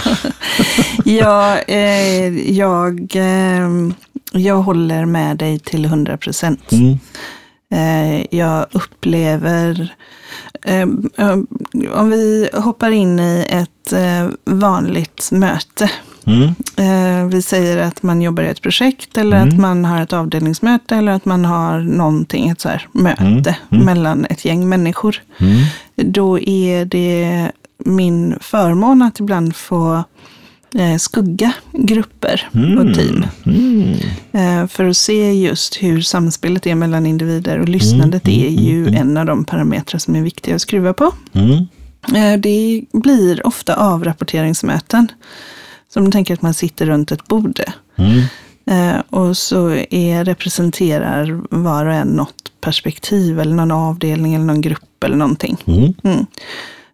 [1.05, 3.69] ja eh, jag, eh,
[4.31, 6.71] jag håller med dig till 100 procent.
[6.71, 6.97] Mm.
[7.73, 9.95] Eh, jag upplever,
[10.65, 11.37] eh, eh,
[11.93, 15.91] om vi hoppar in i ett eh, vanligt möte.
[16.25, 16.47] Mm.
[16.75, 19.49] Eh, vi säger att man jobbar i ett projekt eller Mm.
[19.49, 23.45] att man har ett avdelningsmöte eller att man har någonting, ett så här möte Mm.
[23.71, 23.85] Mm.
[23.85, 25.15] mellan ett gäng människor.
[25.37, 25.61] Mm.
[25.95, 27.51] Då är det
[27.85, 30.03] min förmån att ibland få
[30.75, 33.25] eh, skugga grupper och team.
[33.45, 33.93] Mm.
[34.31, 39.17] Eh, För att se just hur samspelet är mellan individer och lyssnandet är ju en
[39.17, 41.11] av de parametrar som är viktiga att skruva på.
[42.39, 45.07] Det blir ofta avrapporteringsmöten.
[45.93, 47.59] Som du tänker att man sitter runt ett bord.
[47.95, 48.21] Mm.
[48.65, 54.61] Eh, Och så är, representerar var och en något perspektiv eller någon avdelning eller någon
[54.61, 55.57] grupp eller någonting.
[55.65, 55.93] Mm.
[56.03, 56.25] Mm.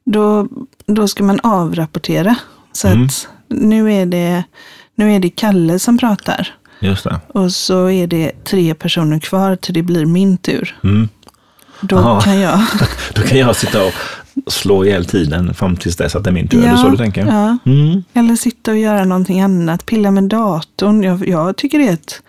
[0.06, 0.48] Då,
[0.86, 2.36] då ska man avrapportera.
[2.72, 3.06] Så Mm.
[3.06, 4.44] att nu är, det,
[4.96, 6.56] nu är det Kalle som pratar.
[6.80, 7.20] Just det.
[7.28, 10.78] Och så är det tre personer kvar till det blir min tur.
[10.84, 11.10] Mm.
[11.82, 12.22] Då Aha.
[12.22, 12.60] kan jag...
[13.16, 13.94] Då kan jag sitta och
[14.48, 16.64] slå ihjäl tiden fram tills dess att det är min tur.
[16.66, 17.26] är det så du tänker?
[17.26, 17.58] ja.
[17.72, 18.04] Mm.
[18.14, 19.86] Eller sitta och göra någonting annat.
[19.86, 21.04] Pilla med datorn.
[21.04, 22.22] Jag, jag tycker det är ett...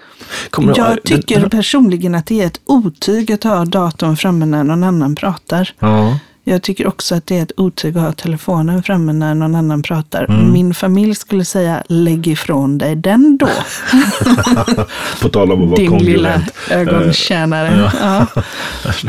[0.50, 4.46] Kommer du- jag tycker den- personligen att det är ett otyg att ha datorn framme
[4.46, 5.70] när någon annan pratar.
[5.78, 6.18] Ja.
[6.48, 9.82] Jag tycker också att det är ett otyg att ha telefonen framme när någon annan
[9.82, 10.24] pratar.
[10.24, 10.52] Mm.
[10.52, 13.48] Min familj skulle säga, lägg ifrån dig den då.
[15.20, 17.90] På tal om att vara Din lilla ögontjänare.
[18.02, 18.26] Ja.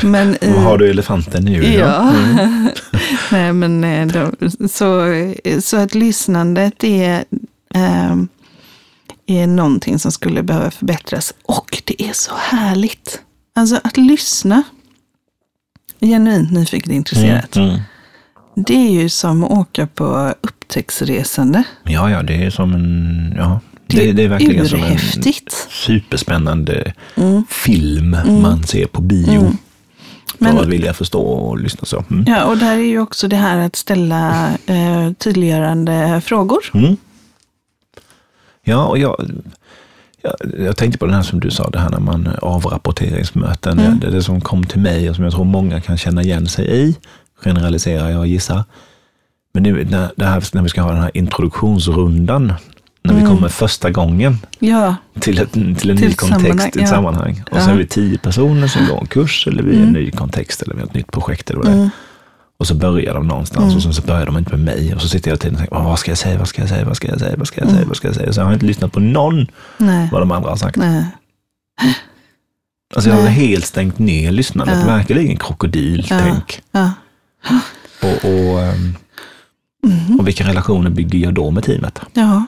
[0.04, 1.74] Men i, Har du elefanten nu?
[1.74, 2.14] Ja.
[3.32, 4.32] Nej, men eh, då,
[4.68, 5.06] så,
[5.62, 7.24] så att lyssnandet är,
[7.76, 8.16] eh,
[9.28, 11.34] är någonting som skulle behöva förbättras.
[11.44, 13.22] Och det är så härligt.
[13.56, 14.64] Alltså att lyssna
[16.02, 17.56] genuint nyfiket intresserat.
[17.56, 17.70] Mm.
[17.70, 17.80] Mm.
[18.56, 21.64] Det är ju som att åka på upptäcktsresande.
[21.84, 23.34] Ja, ja, det är som en...
[23.38, 25.68] Ja, det, det är verkligen som en urhäftigt.
[25.72, 27.44] superspännande Mm.
[27.50, 29.40] film man ser på bio.
[29.42, 29.58] Mm.
[30.38, 32.04] Men- För att vilja förstå och lyssna så.
[32.12, 32.26] Mm.
[32.28, 36.60] Ja, och där är ju också det här att ställa eh, tydliggörande frågor.
[36.74, 36.98] Mm.
[38.64, 39.32] Ja, och jag,
[40.22, 40.34] jag,
[40.66, 43.80] jag tänkte på det här som du sa, det här när man avrapporteringsmöten.
[43.80, 44.00] Mm.
[44.00, 46.66] Det, det som kom till mig och som jag tror många kan känna igen sig
[46.82, 46.96] i,
[47.44, 48.64] generaliserar jag och gissar.
[49.54, 52.54] Men nu, när, det här, när vi ska ha den här introduktionsrundan,
[53.04, 53.36] när vi Mm.
[53.36, 56.88] kommer första gången Ja, till, ett, till en Till ny kontext, sammanhang, ett ja.
[56.88, 57.44] sammanhang.
[57.52, 57.62] Och Ja.
[57.66, 59.94] så är vi tio personer som går en kurs eller vi är en Mm.
[59.94, 61.90] ny kontext eller vi har ett nytt projekt eller vad det är.
[62.60, 63.76] Mm, Och så börjar de någonstans Mm.
[63.76, 64.96] och sen så börjar de inte med mig.
[64.96, 66.62] Och så sitter jag hela tiden och tänker, "Åh, vad ska jag säga, vad ska
[66.62, 67.88] jag säga, vad ska jag säga, vad ska jag säga, Mm.
[67.88, 68.34] vad ska jag säga.
[68.34, 70.76] Så jag har inte lyssnat på någon nej, vad de andra har sagt.
[70.78, 71.06] nej.
[72.96, 74.86] Alltså jag har helt stängt ner lyssnandet, Ja.
[74.86, 76.62] verkligen krokodiltänk.
[76.72, 76.92] Ja.
[78.02, 78.96] Och, och, ehm,
[79.84, 80.20] Mhm.
[80.20, 82.00] och vilka relationer bygger jag då med teamet?
[82.14, 82.46] Ja.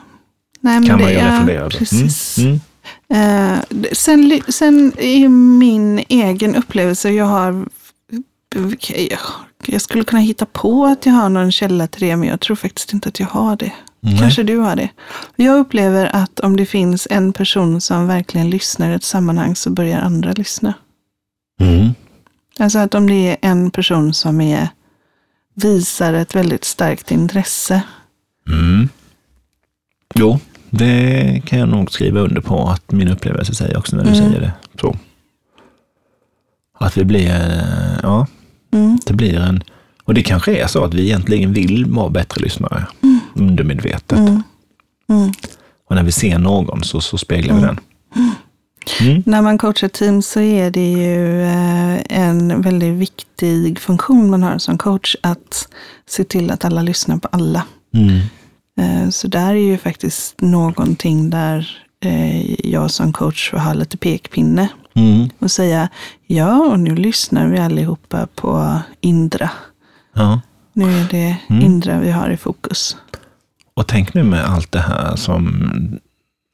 [0.60, 1.70] Nej, men Kan det man ju är refundera över.
[1.70, 2.38] precis.
[2.38, 2.60] Mm.
[3.14, 3.58] Mm.
[3.68, 7.64] Det- sen, sen i min egen upplevelse, jag har
[9.66, 12.56] jag, skulle kunna hitta på att jag har någon källa till det, men jag tror
[12.56, 13.72] faktiskt inte att jag har det.
[14.00, 14.18] Nej.
[14.18, 14.88] Kanske du har det.
[15.36, 19.70] Jag upplever att om det finns en person som verkligen lyssnar i ett sammanhang så
[19.70, 20.74] börjar andra lyssna.
[21.60, 21.94] Mm.
[22.58, 24.68] Alltså att om det är en person som är,
[25.54, 27.82] visar ett väldigt starkt intresse.
[28.48, 28.88] Mm.
[30.14, 30.38] Jo,
[30.70, 34.20] det kan jag nog skriva under på att min upplevelse säger också när du Mm.
[34.22, 34.52] säger det.
[34.80, 34.96] Så.
[36.78, 38.26] Att vi blir, eh, ja,
[38.72, 38.98] Mm.
[39.06, 39.62] det blir en,
[40.04, 42.86] och det kanske är så att vi egentligen vill vara bättre lyssnare,
[43.34, 44.18] undermedvetet.
[44.18, 44.42] Mm.
[45.10, 45.32] Mm.
[45.88, 47.80] Och när vi ser någon så, så speglar vi den.
[49.00, 49.22] Mm.
[49.26, 54.58] När man coachar team så är det ju eh, en väldigt viktig funktion man har
[54.58, 55.68] som coach att
[56.08, 57.64] se till att alla lyssnar på alla.
[57.94, 58.20] Mm.
[58.80, 61.78] Eh, Så där är ju faktiskt någonting där
[62.64, 65.30] jag som coach får ha lite pekpinne Mm.
[65.38, 65.88] och säga
[66.26, 69.50] ja, och nu lyssnar vi allihopa på Indra.
[70.14, 70.40] Ja.
[70.72, 71.62] Nu är det Mm.
[71.62, 72.96] Indra vi har i fokus.
[73.74, 75.98] Och tänk nu med allt det här som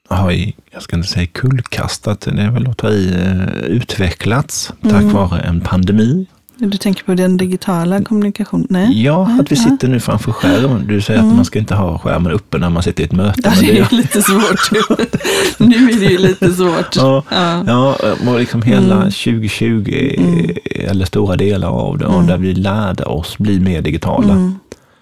[0.08, 0.32] har,
[0.70, 5.12] jag ska inte säga kullkastat, det är väl att ta i, eh, utvecklats tack Mm.
[5.12, 6.26] vare en pandemi.
[6.61, 8.66] Du tänker på den digitala kommunikationen?
[8.71, 9.03] Nej?
[9.03, 10.87] Ja, att vi sitter nu framför skärmen.
[10.87, 11.31] Du säger Mm.
[11.31, 13.40] att man ska inte ha skärmen uppe när man sitter i ett möte.
[13.44, 14.71] Ja, det är lite svårt.
[15.59, 16.97] nu är det ju lite svårt.
[16.97, 17.64] Ja, Ja.
[17.66, 17.97] ja,
[18.33, 19.11] och liksom hela Mm.
[19.11, 20.51] 2020, Mm.
[20.75, 22.27] eller stora delar av det, Mm.
[22.27, 24.33] där vi lärde oss bli mer digitala.
[24.33, 24.59] Mm.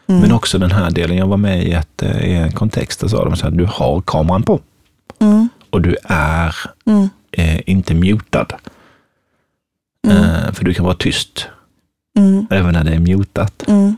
[0.08, 0.20] Mm.
[0.20, 3.08] Men också den här delen, jag var med i, ett, eh, i en kontext där
[3.08, 4.60] sa de så här, du har kameran på
[5.20, 5.48] Mm.
[5.70, 6.54] och du är
[7.32, 8.46] eh, inte mutad.
[10.06, 10.24] Mm.
[10.24, 11.46] Eh, för du kan vara tyst
[12.18, 12.46] Mm.
[12.50, 13.64] även när det är mutat.
[13.68, 13.96] Mm.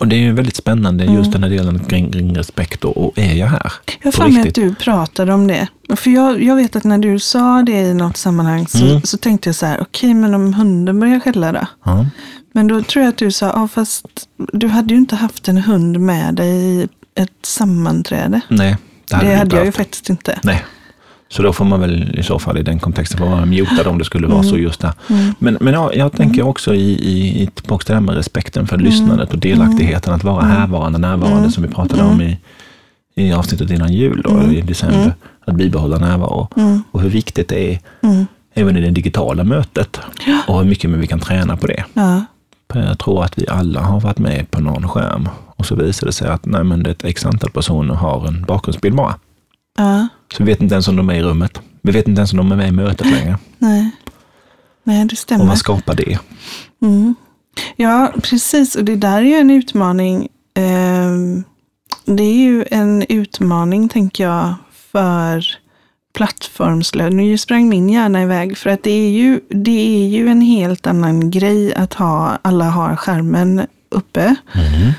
[0.00, 1.30] Och det är ju väldigt spännande just Mm.
[1.30, 3.72] den här delen kring, kring respekt och, och är jag här?
[4.02, 5.68] Jag har mig att du pratade om det.
[5.96, 9.02] För jag, jag vet att när du sa det i något sammanhang så, Mm.
[9.02, 11.66] så tänkte jag så här, okej men om hunden börjar skälla då?
[12.52, 14.06] Men då tror jag att du sa, ja fast
[14.52, 18.40] du hade ju inte haft en hund med dig i ett sammanträde.
[18.48, 18.76] Nej,
[19.10, 20.40] det Det hade, hade, vi inte jag ju faktiskt inte.
[20.42, 20.64] Nej.
[21.36, 24.04] Så då får man väl i så fall i den kontexten vara mutad om det
[24.04, 24.92] skulle vara så just där.
[25.10, 25.34] Mm.
[25.38, 28.66] Men, men ja, jag tänker också i, i, i tillbaka till det här med respekten
[28.66, 31.50] för lyssnandet och delaktigheten, att vara härvarande, närvarande Mm.
[31.50, 32.38] som vi pratade om i,
[33.14, 35.14] i avsnittet innan jul då, i december.
[35.46, 36.48] Att bibehålla närvaro.
[36.56, 36.82] Mm.
[36.92, 38.26] Och hur viktigt det är Mm.
[38.54, 40.00] även i det digitala mötet.
[40.46, 41.84] Och hur mycket vi kan träna på det.
[41.94, 42.24] Ja.
[42.74, 46.12] Jag tror att vi alla har varit med på någon skärm och så visar det
[46.12, 49.14] sig att nej, men det ett x antal personer har en bakgrundsbild bara.
[49.76, 51.60] Ja, Så vi vet inte ens om de är i rummet.
[51.82, 53.38] Vi vet inte ens om de är med i mötet längre.
[53.58, 53.90] nej.
[54.84, 55.46] Nej, det Och stämmer.
[55.46, 56.18] vad skapar det?
[56.82, 57.14] Mm.
[57.76, 58.74] Ja, precis.
[58.74, 60.28] Och det där är ju en utmaning.
[60.54, 61.44] Ehm,
[62.04, 64.54] det är ju en utmaning, tänker jag,
[64.92, 65.44] för
[66.14, 67.12] plattformslöd.
[67.12, 70.86] Nu sprang min hjärna iväg, för att det är, ju, det är ju en helt
[70.86, 74.34] annan grej att ha, alla har skärmen uppe.
[74.54, 74.92] Mm.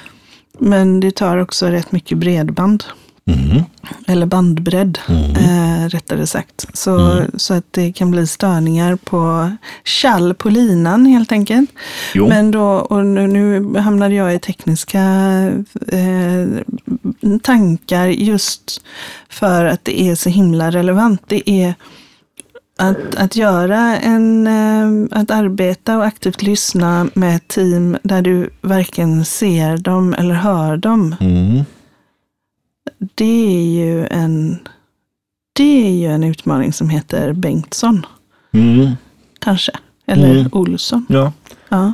[0.59, 2.83] Men det tar också rätt mycket bredband.
[3.27, 3.63] Mm.
[4.07, 5.31] Eller bandbredd, Mm.
[5.31, 6.65] eh, rättare sagt.
[6.73, 9.51] Så, så att det kan bli störningar på
[10.01, 11.69] kall på linan helt enkelt.
[12.13, 12.27] Jo.
[12.29, 15.01] Men då, och nu, nu hamnade jag i tekniska
[15.87, 16.47] eh,
[17.43, 18.81] tankar just
[19.29, 21.21] för att det är så himla relevant.
[21.27, 21.73] Det är
[22.79, 28.49] att, att göra en, eh, att arbeta och aktivt lyssna med ett team där du
[28.61, 31.15] varken ser dem eller hör dem.
[31.19, 31.63] Mm.
[33.15, 34.59] Det är ju en,
[35.53, 38.05] det är ju en utmaning som heter Bengtsson,
[38.53, 38.91] Mm.
[39.39, 39.71] kanske.
[40.07, 40.49] Eller Mm.
[40.51, 41.05] Olsson.
[41.09, 41.31] Ja,
[41.69, 41.93] Ja.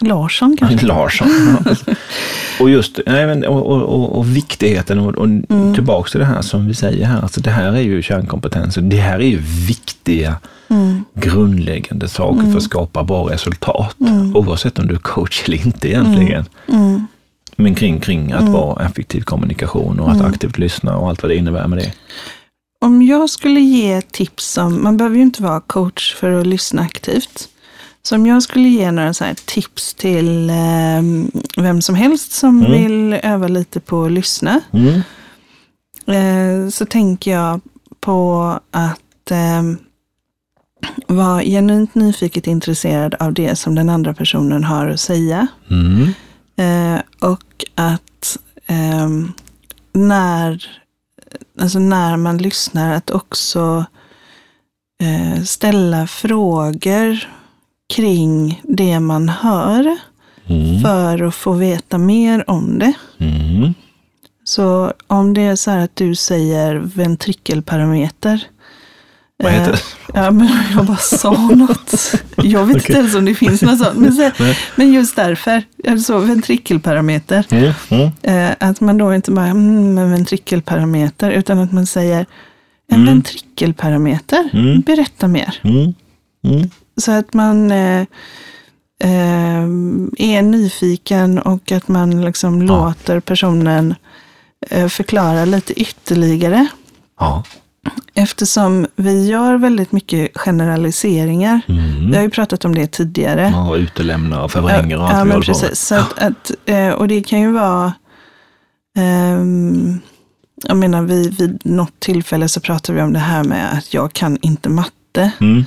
[0.00, 0.86] Larsson kanske.
[0.86, 1.28] Larsson.
[1.64, 1.94] Ja.
[2.60, 5.74] och just nej, men, och, och, och, viktigheten och, och Mm.
[5.74, 7.22] tillbaks till det här som vi säger här.
[7.22, 8.80] Alltså, det här är ju kärnkompetenser.
[8.82, 10.36] Det här är ju viktiga
[10.68, 11.04] Mm.
[11.14, 13.96] grundläggande saker för att skapa bra resultat.
[14.00, 14.36] Mm.
[14.36, 16.44] Oavsett om du är coach eller inte egentligen.
[16.68, 17.06] Mm.
[17.56, 18.52] Men kring, kring att Mm.
[18.52, 20.26] vara effektiv kommunikation och att Mm.
[20.30, 21.92] aktivt lyssna och allt vad det innebär med det.
[22.80, 26.82] Om jag skulle ge tips om, man behöver ju inte vara coach för att lyssna
[26.82, 27.48] aktivt.
[28.02, 31.02] Så om jag skulle ge några så tips till eh,
[31.56, 32.72] vem som helst som Mm.
[32.72, 34.60] vill öva lite på att lyssna.
[34.72, 35.02] Mm.
[36.06, 37.60] Eh, så tänker jag
[38.00, 39.62] på att eh,
[41.06, 45.46] vara genuint nyfiket intresserad av det som den andra personen har att säga.
[45.70, 46.08] Mm.
[46.56, 49.32] Eh, och att ehm,
[49.92, 50.66] när,
[51.60, 53.84] alltså när man lyssnar att också
[55.02, 57.28] eh, ställa frågor
[57.94, 59.98] kring det man hör
[60.46, 60.80] Mm.
[60.80, 62.92] för att få veta mer om det.
[63.18, 63.74] Mm.
[64.44, 68.44] Så om det är så här att du säger ventrikelparameter.
[69.42, 69.82] Vad heter eh, det?
[70.20, 71.94] Ja, men jag bara sa något.
[72.36, 72.96] Jag vet inte Okej.
[72.96, 73.96] ens om det finns något sånt.
[73.98, 74.30] Men, så,
[74.76, 77.46] men just därför, alltså ventrikelparameter.
[77.50, 77.72] Mm.
[78.22, 78.54] Mm.
[78.60, 82.26] Att man då inte bara, mm, en ventrikelparameter, utan att man säger
[82.92, 83.06] en Mm.
[83.06, 84.80] ventrikelparameter, Mm.
[84.80, 85.60] berätta mer.
[85.64, 85.94] Mm.
[86.44, 86.70] Mm.
[86.96, 88.00] Så att man eh,
[89.04, 89.62] eh,
[90.18, 93.94] är nyfiken och att man liksom låter personen
[94.70, 96.66] eh, förklara lite ytterligare.
[97.20, 97.44] Ja.
[98.14, 101.60] Eftersom vi gör väldigt mycket generaliseringar.
[101.68, 102.10] Mm.
[102.10, 103.50] Vi har ju pratat om det tidigare.
[103.54, 105.80] Ja, utelämna och förvränger och allt ja, vi men precis.
[105.80, 107.92] Så att, att, eh, och det kan ju vara,
[108.96, 109.98] ehm,
[110.64, 114.12] jag menar vid, vid något tillfälle så pratar vi om det här med att jag
[114.12, 115.30] kan inte matte.
[115.40, 115.64] Mm.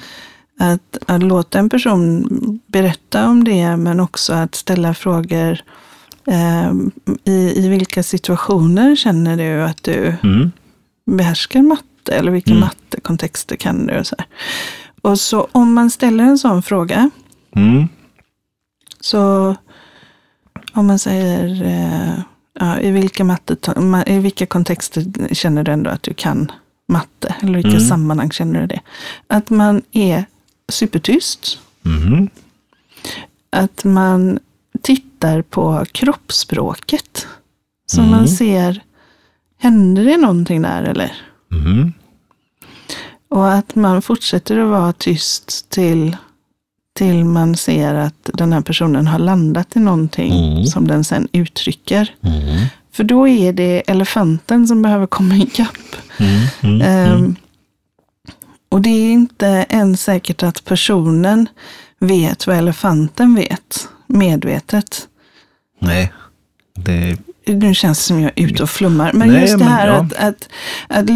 [0.59, 2.27] Att, att låta en person
[2.67, 5.59] berätta om det men också att ställa frågor
[6.27, 6.91] ehm,
[7.23, 10.51] i, i vilka situationer känner du att du Mm.
[11.11, 12.61] behärskar matte eller vilka Mm.
[12.61, 13.99] mattekontexter kan du?
[13.99, 14.27] Och så, här.
[15.01, 17.09] och så om man ställer en sån fråga
[17.55, 17.87] Mm.
[18.99, 19.55] Så
[20.73, 22.19] om man säger eh,
[22.59, 26.51] ja, i, vilka matte, ma- i vilka kontexter känner du ändå att du kan
[26.87, 27.35] matte?
[27.41, 27.87] Eller vilka Mm.
[27.87, 28.79] sammanhang känner du det?
[29.27, 30.25] Att man är
[30.69, 31.59] supertyst.
[31.85, 32.29] Mm.
[33.49, 34.39] Att man
[34.81, 37.27] tittar på kroppsspråket.
[37.85, 38.11] Så Mm.
[38.11, 38.83] man ser,
[39.57, 41.11] händer det någonting där eller?
[41.55, 41.93] Mm.
[43.29, 46.17] Och att man fortsätter att vara tyst till,
[46.93, 50.65] till man ser att den här personen har landat i någonting Mm.
[50.65, 52.15] som den sen uttrycker.
[52.21, 52.65] Mm.
[52.91, 55.95] För då är det elefanten som behöver komma ikapp.
[56.63, 56.81] Mm.
[56.81, 57.35] Ehm,
[58.69, 61.49] och det är inte ens säkert att personen
[61.99, 65.07] vet vad elefanten vet medvetet.
[65.81, 66.13] Nej.
[66.75, 69.13] Det, nu känns det som jag är ute och flummar.
[69.13, 69.93] Men Nej, just det men här ja.
[69.93, 70.49] att, att,
[70.87, 71.09] att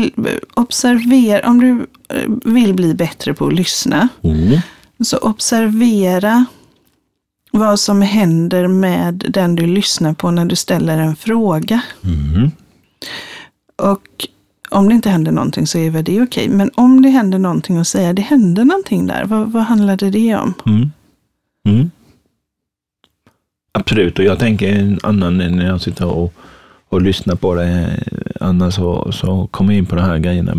[0.54, 4.60] observera, om du eh, vill bli bättre på att lyssna, mm.
[5.04, 6.46] så observera
[7.52, 11.82] vad som händer med den du lyssnar på när du ställer en fråga.
[12.04, 12.52] Mm.
[13.76, 14.28] Och
[14.70, 16.50] om det inte händer någonting så är väl det okej.
[16.50, 20.36] Men om det händer någonting och säga det hände någonting där, vad, vad handlade det
[20.36, 20.54] om?
[20.66, 21.92] Mm.
[23.74, 23.82] Mm.
[23.82, 26.34] Absolut, och jag tänker en annan när jag sitter och,
[26.90, 28.04] och lyssnar på det,
[28.40, 30.54] Anna, så, så kommer jag in på de här grejerna.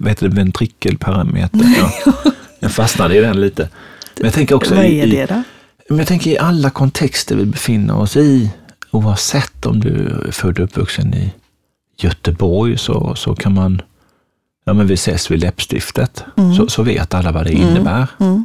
[0.00, 0.36] Vad heter det?
[0.36, 1.60] Ventrikelparameter.
[1.78, 2.12] Ja.
[2.60, 3.68] Jag fastnade i den lite.
[4.16, 5.42] Men jag tänker också vad i, är det då?
[5.88, 8.50] men jag tänker i alla kontexter vi befinner oss i,
[8.90, 11.32] oavsett om du är född och uppvuxen i
[11.98, 13.82] Göteborg, så, så kan man,
[14.64, 16.24] ja men vi ses vid läppstiftet,
[16.56, 18.06] så, så vet alla vad det innebär.
[18.20, 18.44] Mm.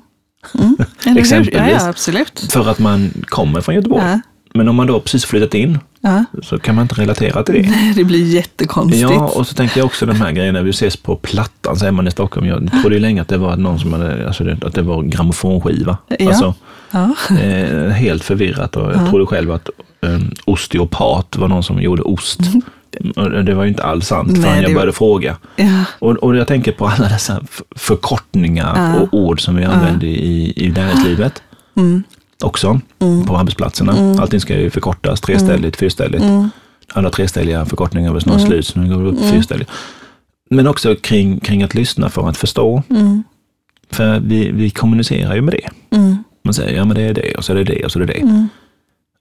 [1.12, 1.20] Eller?
[1.22, 1.72] Exempelvis.
[1.72, 2.48] Ja, ja, absolut.
[2.52, 4.04] För att man kommer från Göteborg.
[4.06, 4.20] Ja.
[4.54, 6.26] Men om man då precis flyttat in, Ja.
[6.44, 7.70] så kan man inte relatera till det.
[7.70, 9.02] Nej, det blir jättekonstigt.
[9.02, 12.08] Ja, och så tänker jag också de här grejerna, vi ses på Plattan, säger man
[12.08, 12.48] i Stockholm.
[12.48, 15.98] Jag trodde ju länge att det var någon som hade, alltså att det var grammofonskiva.
[16.20, 16.28] Ja.
[16.30, 16.54] Alltså,
[17.44, 19.70] eh, helt förvirrat och jag trodde själv att
[20.02, 22.40] eh, osteopat var någon som gjorde ost.
[23.46, 25.38] Det var ju inte alls sant Nej, förrän jag började fråga.
[25.56, 25.84] Ja.
[26.00, 27.42] Och, och jag tänker på alla dessa
[27.76, 29.00] förkortningar Ja.
[29.02, 31.44] och ord som vi använder i, i näringslivet
[31.76, 32.04] Mm.
[32.44, 32.80] också,
[33.28, 34.22] på arbetsplatserna.
[34.22, 36.24] Allting ska ju förkortas, treställigt, fyrställigt.
[36.24, 36.50] Mm.
[36.94, 39.72] Alla treställiga förkortningar väl snart slut, så nu går det upp fyrställigt.
[40.50, 42.84] Men också kring, kring att lyssna för att förstå.
[42.90, 43.24] Mm.
[43.92, 45.96] För vi, vi kommunicerar ju med det.
[45.98, 46.24] Mm.
[46.44, 48.06] Man säger, ja men det är det, och så är det det, och så är
[48.06, 48.48] det det.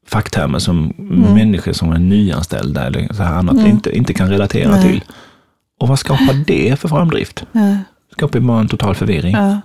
[0.09, 0.23] Mm.
[0.23, 0.95] Facktermer som
[1.35, 4.83] människor som är nyanställda eller så här annat inte, inte kan relatera Nej.
[4.83, 5.05] till.
[5.81, 7.45] Och vad skapar det för framdrift?
[7.53, 7.79] Ja.
[8.13, 9.33] skapar ju bara en total förvirring.
[9.33, 9.61] Ja.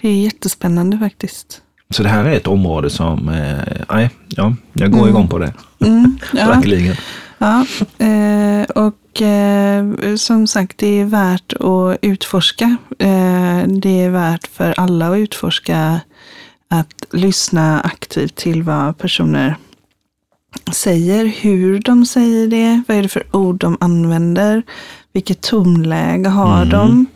[0.00, 1.62] Det är jättespännande faktiskt.
[1.90, 5.52] Så det här är ett område som, eh, nej, ja, jag går igång på det.
[5.80, 6.18] Mm.
[6.32, 6.46] Ja.
[6.46, 6.96] Verkligen.
[7.38, 7.66] Ja,
[7.98, 9.84] eh, och eh,
[10.16, 12.76] som sagt, det är värt att utforska.
[12.98, 16.00] Eh, det är värt för alla att utforska
[16.70, 19.56] att lyssna aktivt till vad personer
[20.72, 24.62] säger, hur de säger det, vad är det för ord de använder,
[25.12, 26.68] vilket tonläge har Mm.
[26.70, 27.06] de,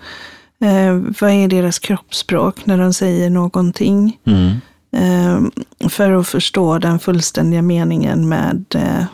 [0.66, 4.18] eh, vad är deras kroppsspråk när de säger någonting.
[4.26, 4.50] Mm.
[4.96, 9.04] Eh, för att förstå den fullständiga meningen med, eh,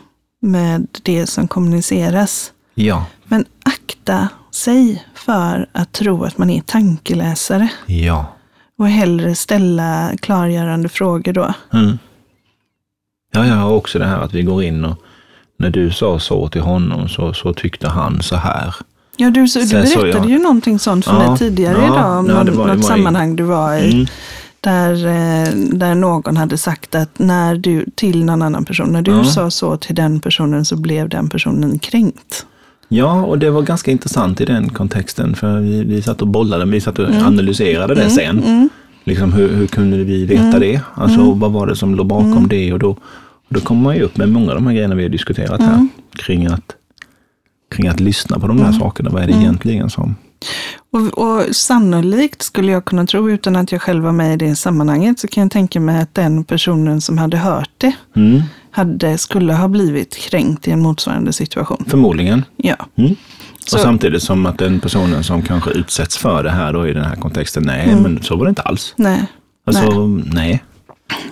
[0.42, 2.52] med det som kommuniceras.
[2.74, 8.26] Ja, Men akta sig för att tro att man är tankeläsare ja.
[8.80, 11.54] Och hellre ställa klargörande frågor då.
[11.72, 11.98] Mm.
[13.32, 14.98] Ja, jag har också det här att vi går in och
[15.58, 18.74] när du sa så till honom så, så tyckte han så här.
[19.16, 20.24] Ja, du, så, du berättade ja.
[20.28, 22.84] ju någonting sånt för Ja, mig tidigare ja, idag om ja, det något, var- något
[22.84, 23.92] sammanhang du var i.
[23.92, 24.06] Mm.
[24.60, 29.10] Där, eh, där någon hade sagt att när du, till någon annan person, när du
[29.10, 29.24] Ja.
[29.24, 32.46] sa så till den personen så blev den personen kränkt.
[32.92, 36.64] Ja, och det var ganska intressant i den kontexten för vi, vi satt och bollade,
[36.64, 38.38] vi satt och analyserade det sen.
[38.44, 38.68] Mm.
[39.04, 40.80] Liksom hur, hur kunde vi veta det?
[40.94, 42.48] Alltså vad var det som låg bakom Mm.
[42.48, 42.72] det?
[42.72, 42.98] Och då, och
[43.48, 45.72] då kommer man ju upp med många av de här grejerna vi har diskuterat Mm.
[45.72, 45.88] här.
[46.24, 46.74] Kring att,
[47.74, 49.10] kring att lyssna på de här sakerna.
[49.10, 49.42] Vad är det Mm.
[49.44, 50.14] egentligen som...
[50.92, 54.56] Och, och sannolikt skulle jag kunna tro, utan att jag själv var med i det
[54.56, 59.18] sammanhanget, så kan jag tänka mig att den personen som hade hört det Mm, hade,
[59.18, 61.84] skulle ha blivit kränkt i en motsvarande situation.
[61.88, 62.44] förmodligen.
[62.56, 62.76] Ja.
[62.96, 63.16] Mm.
[63.66, 66.92] Så- Och samtidigt som att den personen som kanske utsätts för det här då i
[66.92, 68.02] den här kontexten, nej, Mm.
[68.02, 68.94] men så var det inte alls.
[68.96, 69.24] Nej.
[69.66, 70.62] Alltså, nej.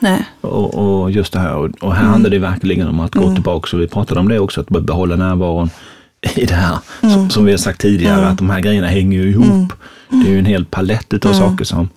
[0.01, 0.25] Nej.
[0.41, 3.77] Och, och just det här, och, och här handlar det verkligen om att gå tillbaka,
[3.77, 5.71] och vi pratade om det också, att behålla närvaron
[6.35, 6.79] i det här.
[7.01, 9.73] Som, som vi har sagt tidigare, att de här grejerna hänger ju ihop.
[10.09, 11.89] Det är ju en hel palett utav saker som,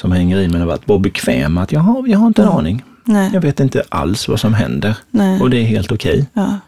[0.00, 2.82] som hänger i, men att vara bekväm att jag har, jag har inte en aning.
[3.04, 3.30] Nej.
[3.34, 4.96] Jag vet inte alls vad som händer.
[5.10, 5.40] Nej.
[5.40, 6.26] Och det är helt okej.
[6.32, 6.58] Ja.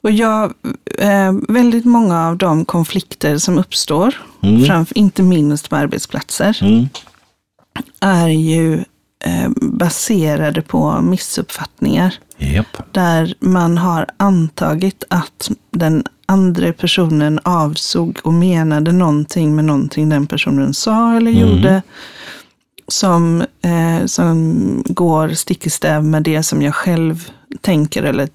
[0.00, 0.52] Och jag,
[0.98, 4.64] eh, väldigt många av de konflikter som uppstår, Mm.
[4.64, 6.88] framför, inte minst på arbetsplatser, Mm.
[8.00, 8.84] är ju
[9.24, 12.14] eh, baserade på missuppfattningar.
[12.38, 12.92] Japp.
[12.92, 20.26] Där man har antagit att den andra personen avsåg och menade någonting med någonting den
[20.26, 21.82] personen sa eller gjorde.
[22.88, 27.30] Som, eh, som går stick i stäv med det som jag själv
[27.60, 28.28] tänker eller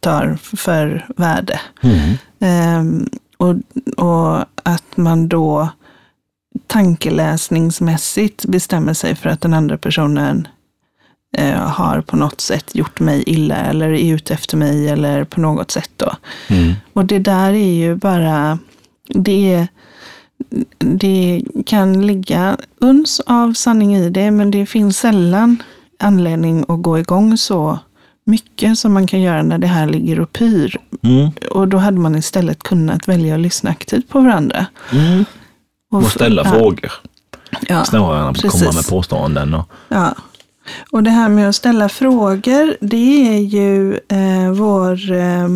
[0.00, 1.60] tar för värde.
[1.80, 2.16] Mm.
[2.40, 3.54] Ehm, och,
[3.96, 5.68] och att man då
[6.66, 10.48] tankeläsningsmässigt bestämmer sig för att den andra personen
[11.36, 15.40] eh, har på något sätt gjort mig illa eller är ute efter mig eller på
[15.40, 16.16] något sätt då.
[16.48, 16.72] Mm.
[16.92, 18.58] Och det där är ju bara,
[19.08, 19.66] det,
[20.78, 25.62] det kan ligga uns av sanning i det, men det finns sällan
[25.98, 27.78] anledning att gå igång så
[28.24, 30.76] mycket som man kan göra när det här ligger och pyr.
[31.02, 31.30] Mm.
[31.50, 34.66] Och då hade man istället kunnat välja att lyssna aktivt på varandra.
[34.92, 35.24] Mm.
[35.90, 36.92] Och ställa ja, frågor.
[37.68, 38.74] Ja, Snarare än att komma precis.
[38.74, 39.54] med påståenden.
[39.54, 40.14] Och, ja.
[40.90, 45.48] Och det här med att ställa frågor, det är ju eh, vår eh,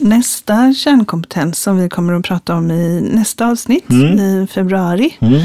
[0.00, 4.18] nästa kärnkompetens som vi kommer att prata om i nästa avsnitt Mm.
[4.18, 5.16] i februari.
[5.20, 5.42] mm.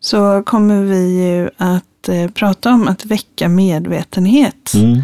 [0.00, 4.72] Så kommer vi ju att eh, prata om att väcka medvetenhet.
[4.74, 5.02] Mm.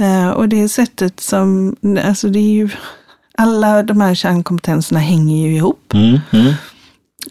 [0.00, 2.68] Eh, och det sättet som, alltså det är ju,
[3.38, 5.94] alla de här kärnkompetenserna hänger ju ihop.
[5.94, 6.18] Mm.
[6.30, 6.52] Mm.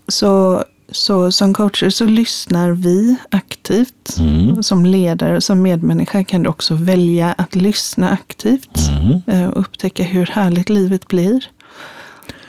[0.07, 4.17] Så, så som coacher så lyssnar vi aktivt.
[4.19, 4.63] Mm.
[4.63, 8.77] Som ledare, som medmänniska kan du också välja att lyssna aktivt.
[8.89, 9.21] Mm.
[9.27, 11.43] eh, Och upptäcka hur härligt livet blir.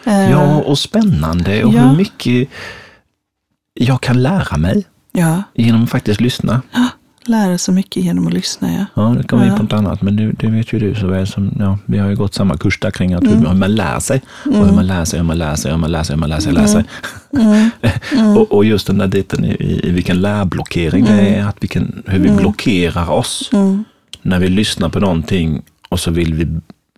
[0.04, 1.80] Eh, Ja, och spännande och Ja.
[1.80, 2.48] hur mycket
[3.74, 6.62] jag kan lära mig ja, genom att faktiskt lyssna.
[7.28, 8.72] Lära sig mycket genom att lyssna.
[8.72, 8.84] Ja.
[9.02, 9.62] Ja, det kommer vi in på Ja.
[9.62, 12.16] något annat, men det, det vet ju du så väl som, ja, vi har ju
[12.16, 13.46] gått samma kurs där kring att Mm.
[13.46, 14.22] hur man lär sig.
[14.44, 16.30] Och hur man lär sig, hur man lär sig, hur man lär sig, hur man
[16.30, 16.84] lär sig, lär sig.
[17.32, 17.70] Mm.
[18.36, 22.02] och, och just den där biten i, i, i vilken lärblockering det är, att vilken,
[22.06, 23.50] hur vi blockerar oss.
[23.52, 23.84] Mm.
[24.22, 26.46] När vi lyssnar på någonting och så vill vi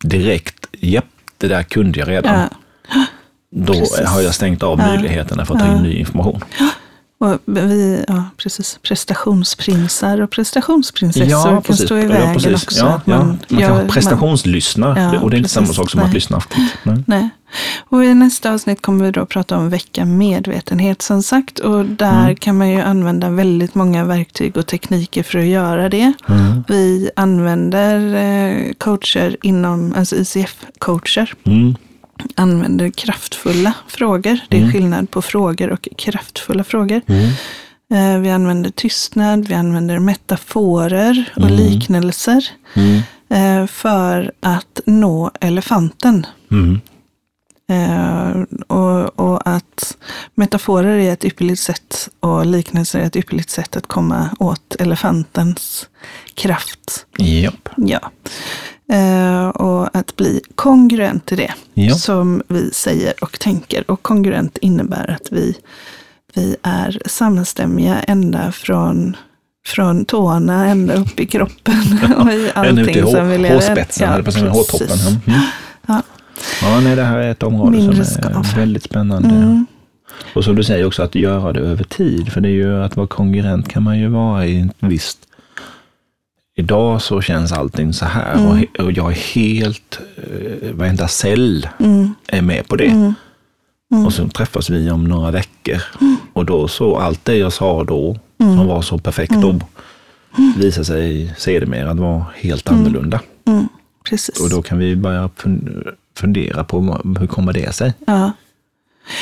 [0.08, 1.04] direkt, japp,
[1.38, 2.34] det där kunde jag redan.
[2.34, 3.04] Ja.
[3.56, 4.06] Då precis.
[4.06, 4.86] har jag stängt av Ja.
[4.86, 6.40] möjligheterna för att ta in ny information.
[7.24, 11.84] Och vi, ja, precis, prestationsprinsar och prestationsprinsessor Ja, kan precis.
[11.86, 12.62] stå i Ja, vägen precis.
[12.62, 12.78] också.
[12.78, 13.18] Ja, Att ja.
[13.18, 16.14] Man, gör- kan prestationslyssna Ja, och det är inte samma sak som att Nej.
[16.14, 16.74] lyssna aktivt.
[16.82, 17.04] Nej.
[17.06, 17.28] Nej.
[17.88, 21.58] Och i nästa avsnitt kommer vi då prata om väcka medvetenhet som sagt.
[21.58, 22.36] Och där Mm.
[22.36, 26.12] kan man ju använda väldigt många verktyg och tekniker för att göra det.
[26.28, 26.64] Mm.
[26.68, 31.74] Vi använder eh, coacher inom, alltså ICF-coacher, Mm.
[32.34, 34.38] Använder kraftfulla frågor.
[34.48, 34.72] Det är Mm.
[34.72, 37.02] skillnad på frågor och kraftfulla frågor.
[37.06, 37.30] Mm.
[37.92, 41.56] Eh, Vi använder tystnad, vi använder metaforer och Mm.
[41.56, 43.00] liknelser Mm.
[43.30, 46.26] eh, för att nå elefanten.
[46.50, 46.80] Mm.
[47.70, 49.96] Eh, och, och att
[50.34, 55.88] metaforer är ett ypperligt sätt och liknelser är ett ypperligt sätt att komma åt elefantens
[56.34, 57.06] kraft.
[57.18, 57.68] Japp.
[57.76, 58.10] Ja.
[58.90, 61.94] Eh, och att bli kongruent till det Ja.
[61.94, 63.90] som vi säger och tänker.
[63.90, 65.56] Och kongruent innebär att vi,
[66.34, 69.16] vi är samstämmiga ända från,
[69.66, 73.54] från tårna ända upp i kroppen och i ut i allting som vi lever.
[73.54, 74.88] hårspetsen, ja, hårtoppen.
[74.88, 75.08] precis.
[75.26, 75.40] Mm.
[75.86, 76.02] Ja.
[76.62, 78.46] Ja, nej, det här är ett område Mindre som är skav.
[78.56, 79.28] väldigt spännande.
[79.28, 79.66] Mm.
[80.34, 82.32] Och som du säger också att göra det över tid.
[82.32, 85.18] För det är ju att vara konkurrent kan man ju vara i ett visst...
[86.60, 91.68] Idag så känns allting så här och, he- och jag är helt, eh, varenda cell
[91.80, 92.14] Mm.
[92.28, 92.86] är med på det.
[92.86, 93.14] Mm.
[93.92, 94.06] Mm.
[94.06, 95.82] Och så träffas vi om några veckor.
[96.32, 98.56] Och då så, allt det jag sa då, Mm.
[98.56, 99.60] som var så perfekt då,
[100.56, 103.20] visar sig sedermera att vara helt annorlunda.
[103.46, 103.68] Mm.
[104.10, 104.40] Precis.
[104.40, 105.86] Och då kan vi börja fun-
[106.16, 107.92] fundera på hur kommer det sig?
[108.06, 108.32] ja.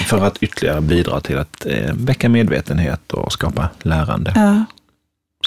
[0.07, 4.33] För att ytterligare bidra till att eh, väcka medvetenhet och skapa lärande.
[4.37, 4.65] Ja,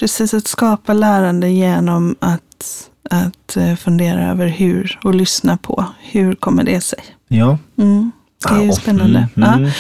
[0.02, 0.34] precis.
[0.34, 6.64] Att skapa lärande genom att, att eh, fundera över hur och lyssna på hur kommer
[6.64, 7.00] det sig.
[7.28, 7.58] Ja.
[7.78, 8.12] Mm.
[8.50, 9.28] Det är ju spännande.
[9.36, 9.64] mm, mm.
[9.66, 9.72] Ja.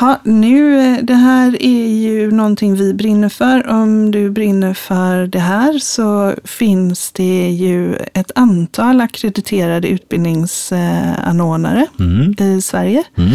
[0.00, 3.66] Ja, nu, eh, det här är ju någonting vi brinner för.
[3.68, 12.34] Om du brinner för det här så finns det ju ett antal akkrediterade utbildningsanordnare Mm.
[12.38, 13.30] i Sverige Mm.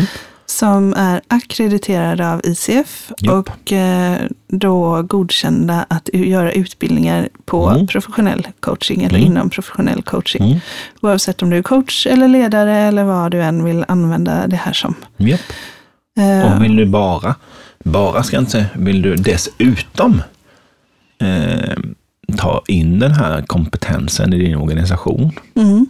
[0.52, 3.34] Som är akkrediterade av ICF Japp.
[3.49, 7.88] och eh, då godkända att göra utbildningar på Mm.
[7.88, 9.32] professionell coaching eller Mm.
[9.32, 10.43] inom professionell coaching.
[10.45, 10.60] Mm.
[11.02, 14.74] Oavsett om du är coach eller ledare eller vad du än vill använda det här
[14.74, 14.95] som.
[15.18, 15.39] Japp.
[16.18, 17.36] Eh, Och vill du bara,
[17.84, 20.22] bara ska jag inte säga, vill du dessutom
[21.22, 21.78] eh,
[22.38, 25.32] ta in den här kompetensen i din organisation.
[25.56, 25.86] mm,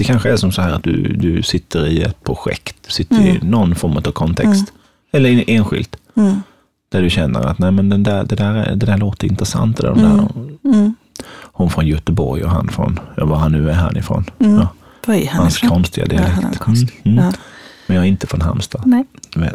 [0.00, 3.16] Det kanske är som så här att du, du sitter i ett projekt, du sitter
[3.26, 4.72] i någon form av kontext.
[5.12, 5.96] Eller i- enskilt.
[6.16, 6.42] mm,
[6.88, 9.76] Där du känner att nej, men den där, det, där, är- det där låter intressant.
[9.76, 10.28] Det där,
[10.64, 10.94] mm.
[11.42, 14.24] Hon från Göteborg och han från, ja, var han nu är härifrån.
[14.38, 14.54] Mm.
[14.56, 14.68] Ja,
[15.06, 15.70] Vad är han hans ifrån?
[15.70, 16.58] konstiga Ja, dialekt.
[16.58, 17.00] konstig.
[17.04, 17.30] Mm, mm.
[17.30, 17.38] Ja.
[17.86, 18.82] Men jag är inte från Halmstad.
[18.86, 19.04] Nej.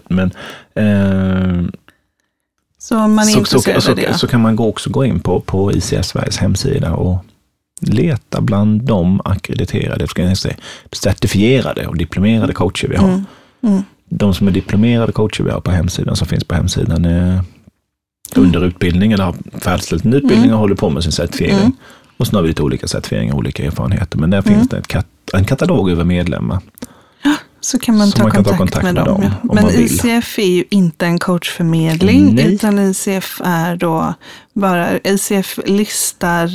[0.09, 0.31] Men,
[0.75, 1.69] eh,
[2.77, 4.17] Så om man är så, så, intresserad så, det.
[4.17, 7.25] så kan man också gå in på, på ICS Sveriges hemsida och
[7.89, 10.07] leta bland de ackrediterade,
[10.91, 13.07] certifierade och diplomerade coacher vi har.
[13.07, 13.25] Mm,
[13.63, 17.41] mm, De som är diplomerade coacher vi har på hemsidan, som finns på hemsidan, är
[18.35, 20.53] under utbildning eller har färdigställt en utbildning Mm.
[20.53, 21.57] och håller på med sin certifiering.
[21.59, 21.71] Mm.
[22.17, 24.17] Och så har vi lite olika certifieringar, olika erfarenheter.
[24.17, 24.53] Men där Mm.
[24.57, 26.59] finns det kat en katalog över medlemmar.
[27.61, 29.21] Så kan man, Så ta, man kan ta kontakt kontakt med, med dem.
[29.21, 29.49] dem ja.
[29.49, 29.85] om Men man vill.
[29.85, 32.53] ICF är ju inte en coachförmedling, Nej.
[32.53, 34.13] utan ICF är då
[34.53, 36.51] bara, ICF listar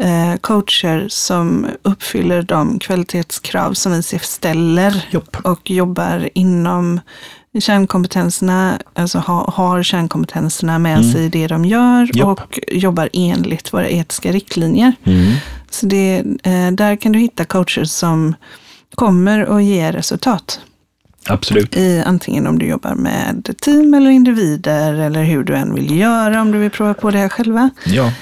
[0.00, 5.36] eh, coacher som uppfyller de kvalitetskrav som ICF ställer Jopp.
[5.44, 7.00] och jobbar inom
[7.60, 11.12] kärnkompetenserna, alltså ha, har kärnkompetenserna med Mm.
[11.12, 12.26] sig i det de gör Japp.
[12.28, 14.92] och jobbar enligt våra etiska riktlinjer.
[15.04, 15.32] Mm.
[15.70, 18.34] Så det, eh, där kan du hitta coacher som
[18.94, 20.60] kommer att ge resultat.
[21.28, 21.76] Absolut.
[21.76, 26.40] I antingen om du jobbar med team eller individer eller hur du än vill göra
[26.40, 27.70] om du vill prova på det här själva.
[27.84, 28.12] Ja.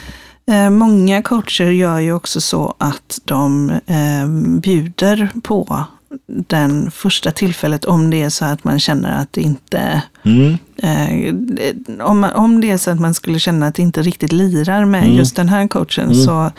[0.49, 4.27] Eh, många coacher gör ju också så att de eh,
[4.61, 5.85] bjuder på
[6.27, 10.59] den första tillfället om det är så att man känner att det inte Mm.
[10.77, 11.35] Eh,
[12.07, 15.03] om, om det är så att man skulle känna att det inte riktigt lirar med
[15.05, 15.17] Mm.
[15.17, 16.51] just den här coachen så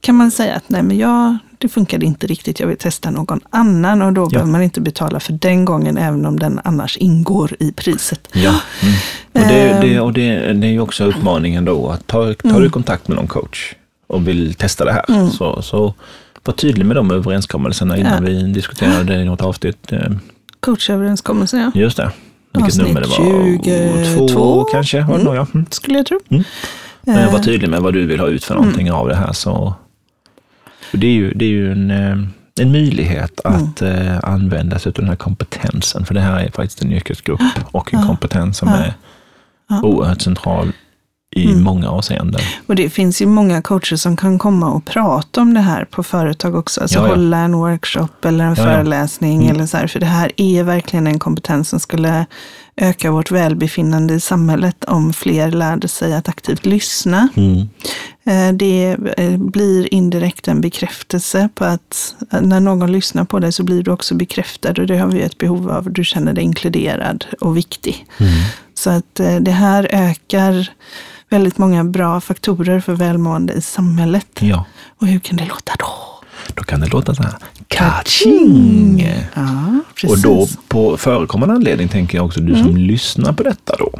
[0.00, 3.40] kan man säga att nej men jag, det funkade inte riktigt, jag vill testa någon
[3.50, 7.50] annan och då behöver man inte betala för den gången även om den annars ingår
[7.58, 8.28] i priset.
[8.32, 8.54] Ja.
[8.82, 8.94] Mm.
[9.32, 9.80] Och, det, Ehm.
[9.80, 12.62] det, och det, det är ju också utmaningen då att ta, tar Mm.
[12.62, 13.74] du kontakt med någon coach
[14.06, 15.94] och vill testa det här så, så
[16.44, 19.92] var tydlig med de överenskommelserna innan vi diskuterade det i något avsnitt.
[19.92, 20.10] Eh,
[20.60, 21.80] Coachöverenskommelse, ja.
[21.80, 22.10] Just det.
[22.54, 24.04] Vilket Avsnitt nummer det var?
[24.04, 24.28] 22.
[24.28, 25.00] Två kanske?
[25.02, 25.46] Var det nog, ja.
[25.54, 25.66] Mm.
[25.70, 26.20] skulle jag tro.
[26.28, 26.44] Men
[27.04, 29.00] jag var Eh, tydlig med vad du vill ha ut för någonting Mm.
[29.00, 29.32] av det här.
[29.32, 29.74] Så,
[30.96, 32.18] det är ju, det är ju en, eh,
[32.60, 33.62] en möjlighet Mm.
[33.62, 36.04] att eh, använda sig av den här kompetensen.
[36.06, 37.40] För det här är faktiskt en yrkesgrupp
[37.70, 38.94] och en kompetens som är
[39.82, 40.72] oerhört central
[41.32, 41.62] i Mm.
[41.62, 42.40] många avseenden.
[42.66, 46.02] Och det finns ju många coacher som kan komma och prata om det här på
[46.02, 46.80] företag också.
[46.80, 47.08] Alltså Ja, ja.
[47.08, 49.54] hålla en workshop eller en Ja, föreläsning Mm.
[49.56, 49.86] eller så här.
[49.86, 52.26] För det här är verkligen en kompetens som skulle
[52.76, 57.28] öka vårt välbefinnande i samhället om fler lärde sig att aktivt lyssna.
[57.36, 57.68] Mm.
[58.24, 63.52] Eh, Det eh, blir indirekt en bekräftelse på att eh, när någon lyssnar på dig
[63.52, 65.92] så blir du också bekräftad och det har vi ett behov av.
[65.92, 68.06] Du känner dig inkluderad och viktig.
[68.20, 68.32] Mm.
[68.74, 70.70] Så att det här ökar
[71.32, 74.26] väldigt många bra faktorer för välmående i samhället.
[74.40, 74.64] Ja,
[74.98, 75.86] Och hur kan det låta då?
[76.54, 77.32] då kan det låta så här.
[77.68, 79.08] Kaching!
[79.34, 83.92] Ja, Och då på förekommande anledning tänker jag också du som lyssnar på detta då.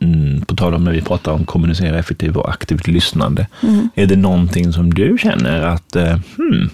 [0.00, 3.46] Mm, på tal om när vi pratar om kommunicera effektivt och aktivt lyssnande.
[3.94, 6.70] Är det någonting som du känner att eh, hmm,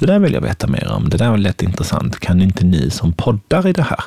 [0.00, 2.20] det där vill jag veta mer om, det där var lätt intressant.
[2.20, 4.00] Kan inte ni som poddar i det här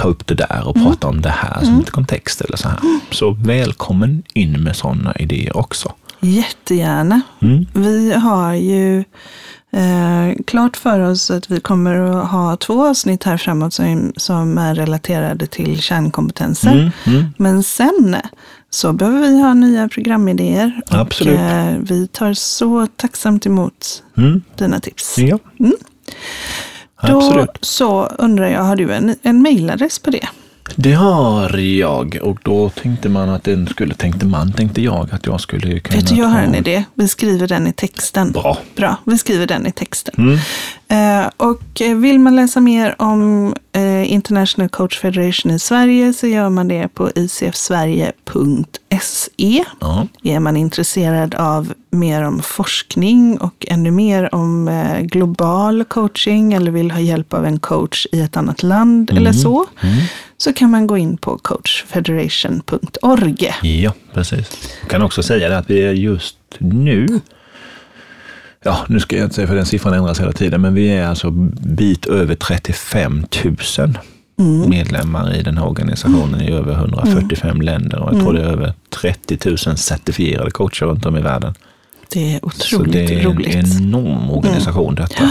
[0.00, 2.78] ta upp det där och prata om det här som lite kontext eller så här.
[3.10, 5.92] Så välkommen in med sådana idéer också.
[6.20, 7.20] Jättegärna.
[7.42, 7.66] Mm.
[7.72, 8.98] Vi har ju
[9.72, 14.58] eh, klart för oss att vi kommer att ha två avsnitt här framåt som, som
[14.58, 16.72] är relaterade till kärnkompetenser.
[16.72, 17.24] Mm, mm.
[17.36, 18.16] Men sen
[18.70, 20.80] så behöver vi ha nya programidéer.
[20.88, 21.34] Absolut.
[21.34, 24.42] Och, eh, vi tar så tacksamt emot Mm.
[24.56, 25.18] dina tips.
[25.18, 25.38] Ja,
[27.02, 27.58] Då absolut.
[27.60, 30.28] så undrar jag, har du en, en mailadress på det?
[30.76, 35.26] Det har jag och då tänkte man att den skulle, tänkte man, tänkte jag att
[35.26, 36.84] jag skulle kunna Vet du, jag har en idé.
[36.94, 38.32] Vi skriver den i texten.
[38.32, 38.58] Bra.
[38.76, 40.14] Bra, vi skriver den i texten.
[40.18, 40.38] Mm.
[41.22, 41.62] Eh, och
[42.02, 46.88] vill man läsa mer om eh, International Coach Federation i Sverige så gör man det
[46.88, 48.89] på icfsverige.se.
[49.80, 50.06] Ja.
[50.22, 56.70] Är man intresserad av mer om forskning och ännu mer om eh, global coaching eller
[56.70, 59.66] vill ha hjälp av en coach i ett annat land eller så,
[60.36, 63.54] så kan man gå in på coachfederation.org.
[63.62, 64.68] ja, precis.
[64.80, 67.20] Jag kan också säga det att vi är just nu,
[68.64, 71.06] ja nu ska jag inte säga för den siffran ändras hela tiden, men vi är
[71.06, 73.56] alltså bit över 35 000
[74.68, 78.72] medlemmar i den här organisationen i över 145 länder och jag tror det är över
[79.02, 81.54] 30 000 certifierade coacher runt om i världen.
[82.12, 83.54] Det är Så otroligt det är roligt.
[83.54, 85.30] en enorm organisation detta.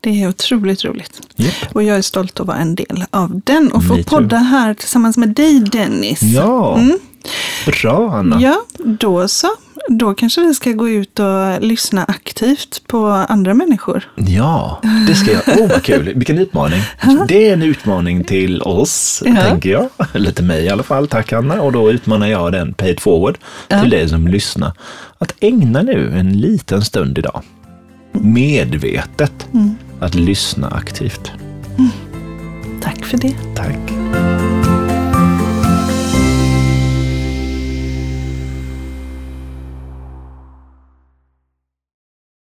[0.00, 1.20] Det är otroligt roligt.
[1.36, 1.52] Japp.
[1.72, 5.16] Och jag är stolt att vara en del av den och få podda här tillsammans
[5.16, 6.22] med dig Dennis.
[6.22, 6.80] Ja,
[7.66, 8.40] bra Anna.
[8.40, 9.48] Ja, då så.
[9.90, 14.10] Då kanske vi ska gå ut och lyssna aktivt på andra människor.
[14.16, 15.42] Ja, det ska jag.
[15.60, 16.12] Åh, vad kul.
[16.16, 16.82] Vilken utmaning.
[17.28, 19.36] Det är en utmaning till oss, Ja.
[19.36, 19.88] tänker jag.
[20.12, 21.08] Eller till mig i alla fall.
[21.08, 21.60] Tack Anna.
[21.62, 23.38] Och då utmanar jag den paid forward
[23.80, 24.72] till dig som lyssnar.
[25.18, 27.42] Att ägna nu en liten stund idag,
[28.12, 29.46] medvetet,
[30.00, 31.32] att lyssna aktivt.
[32.82, 33.34] Tack för det.
[33.56, 34.07] Tack.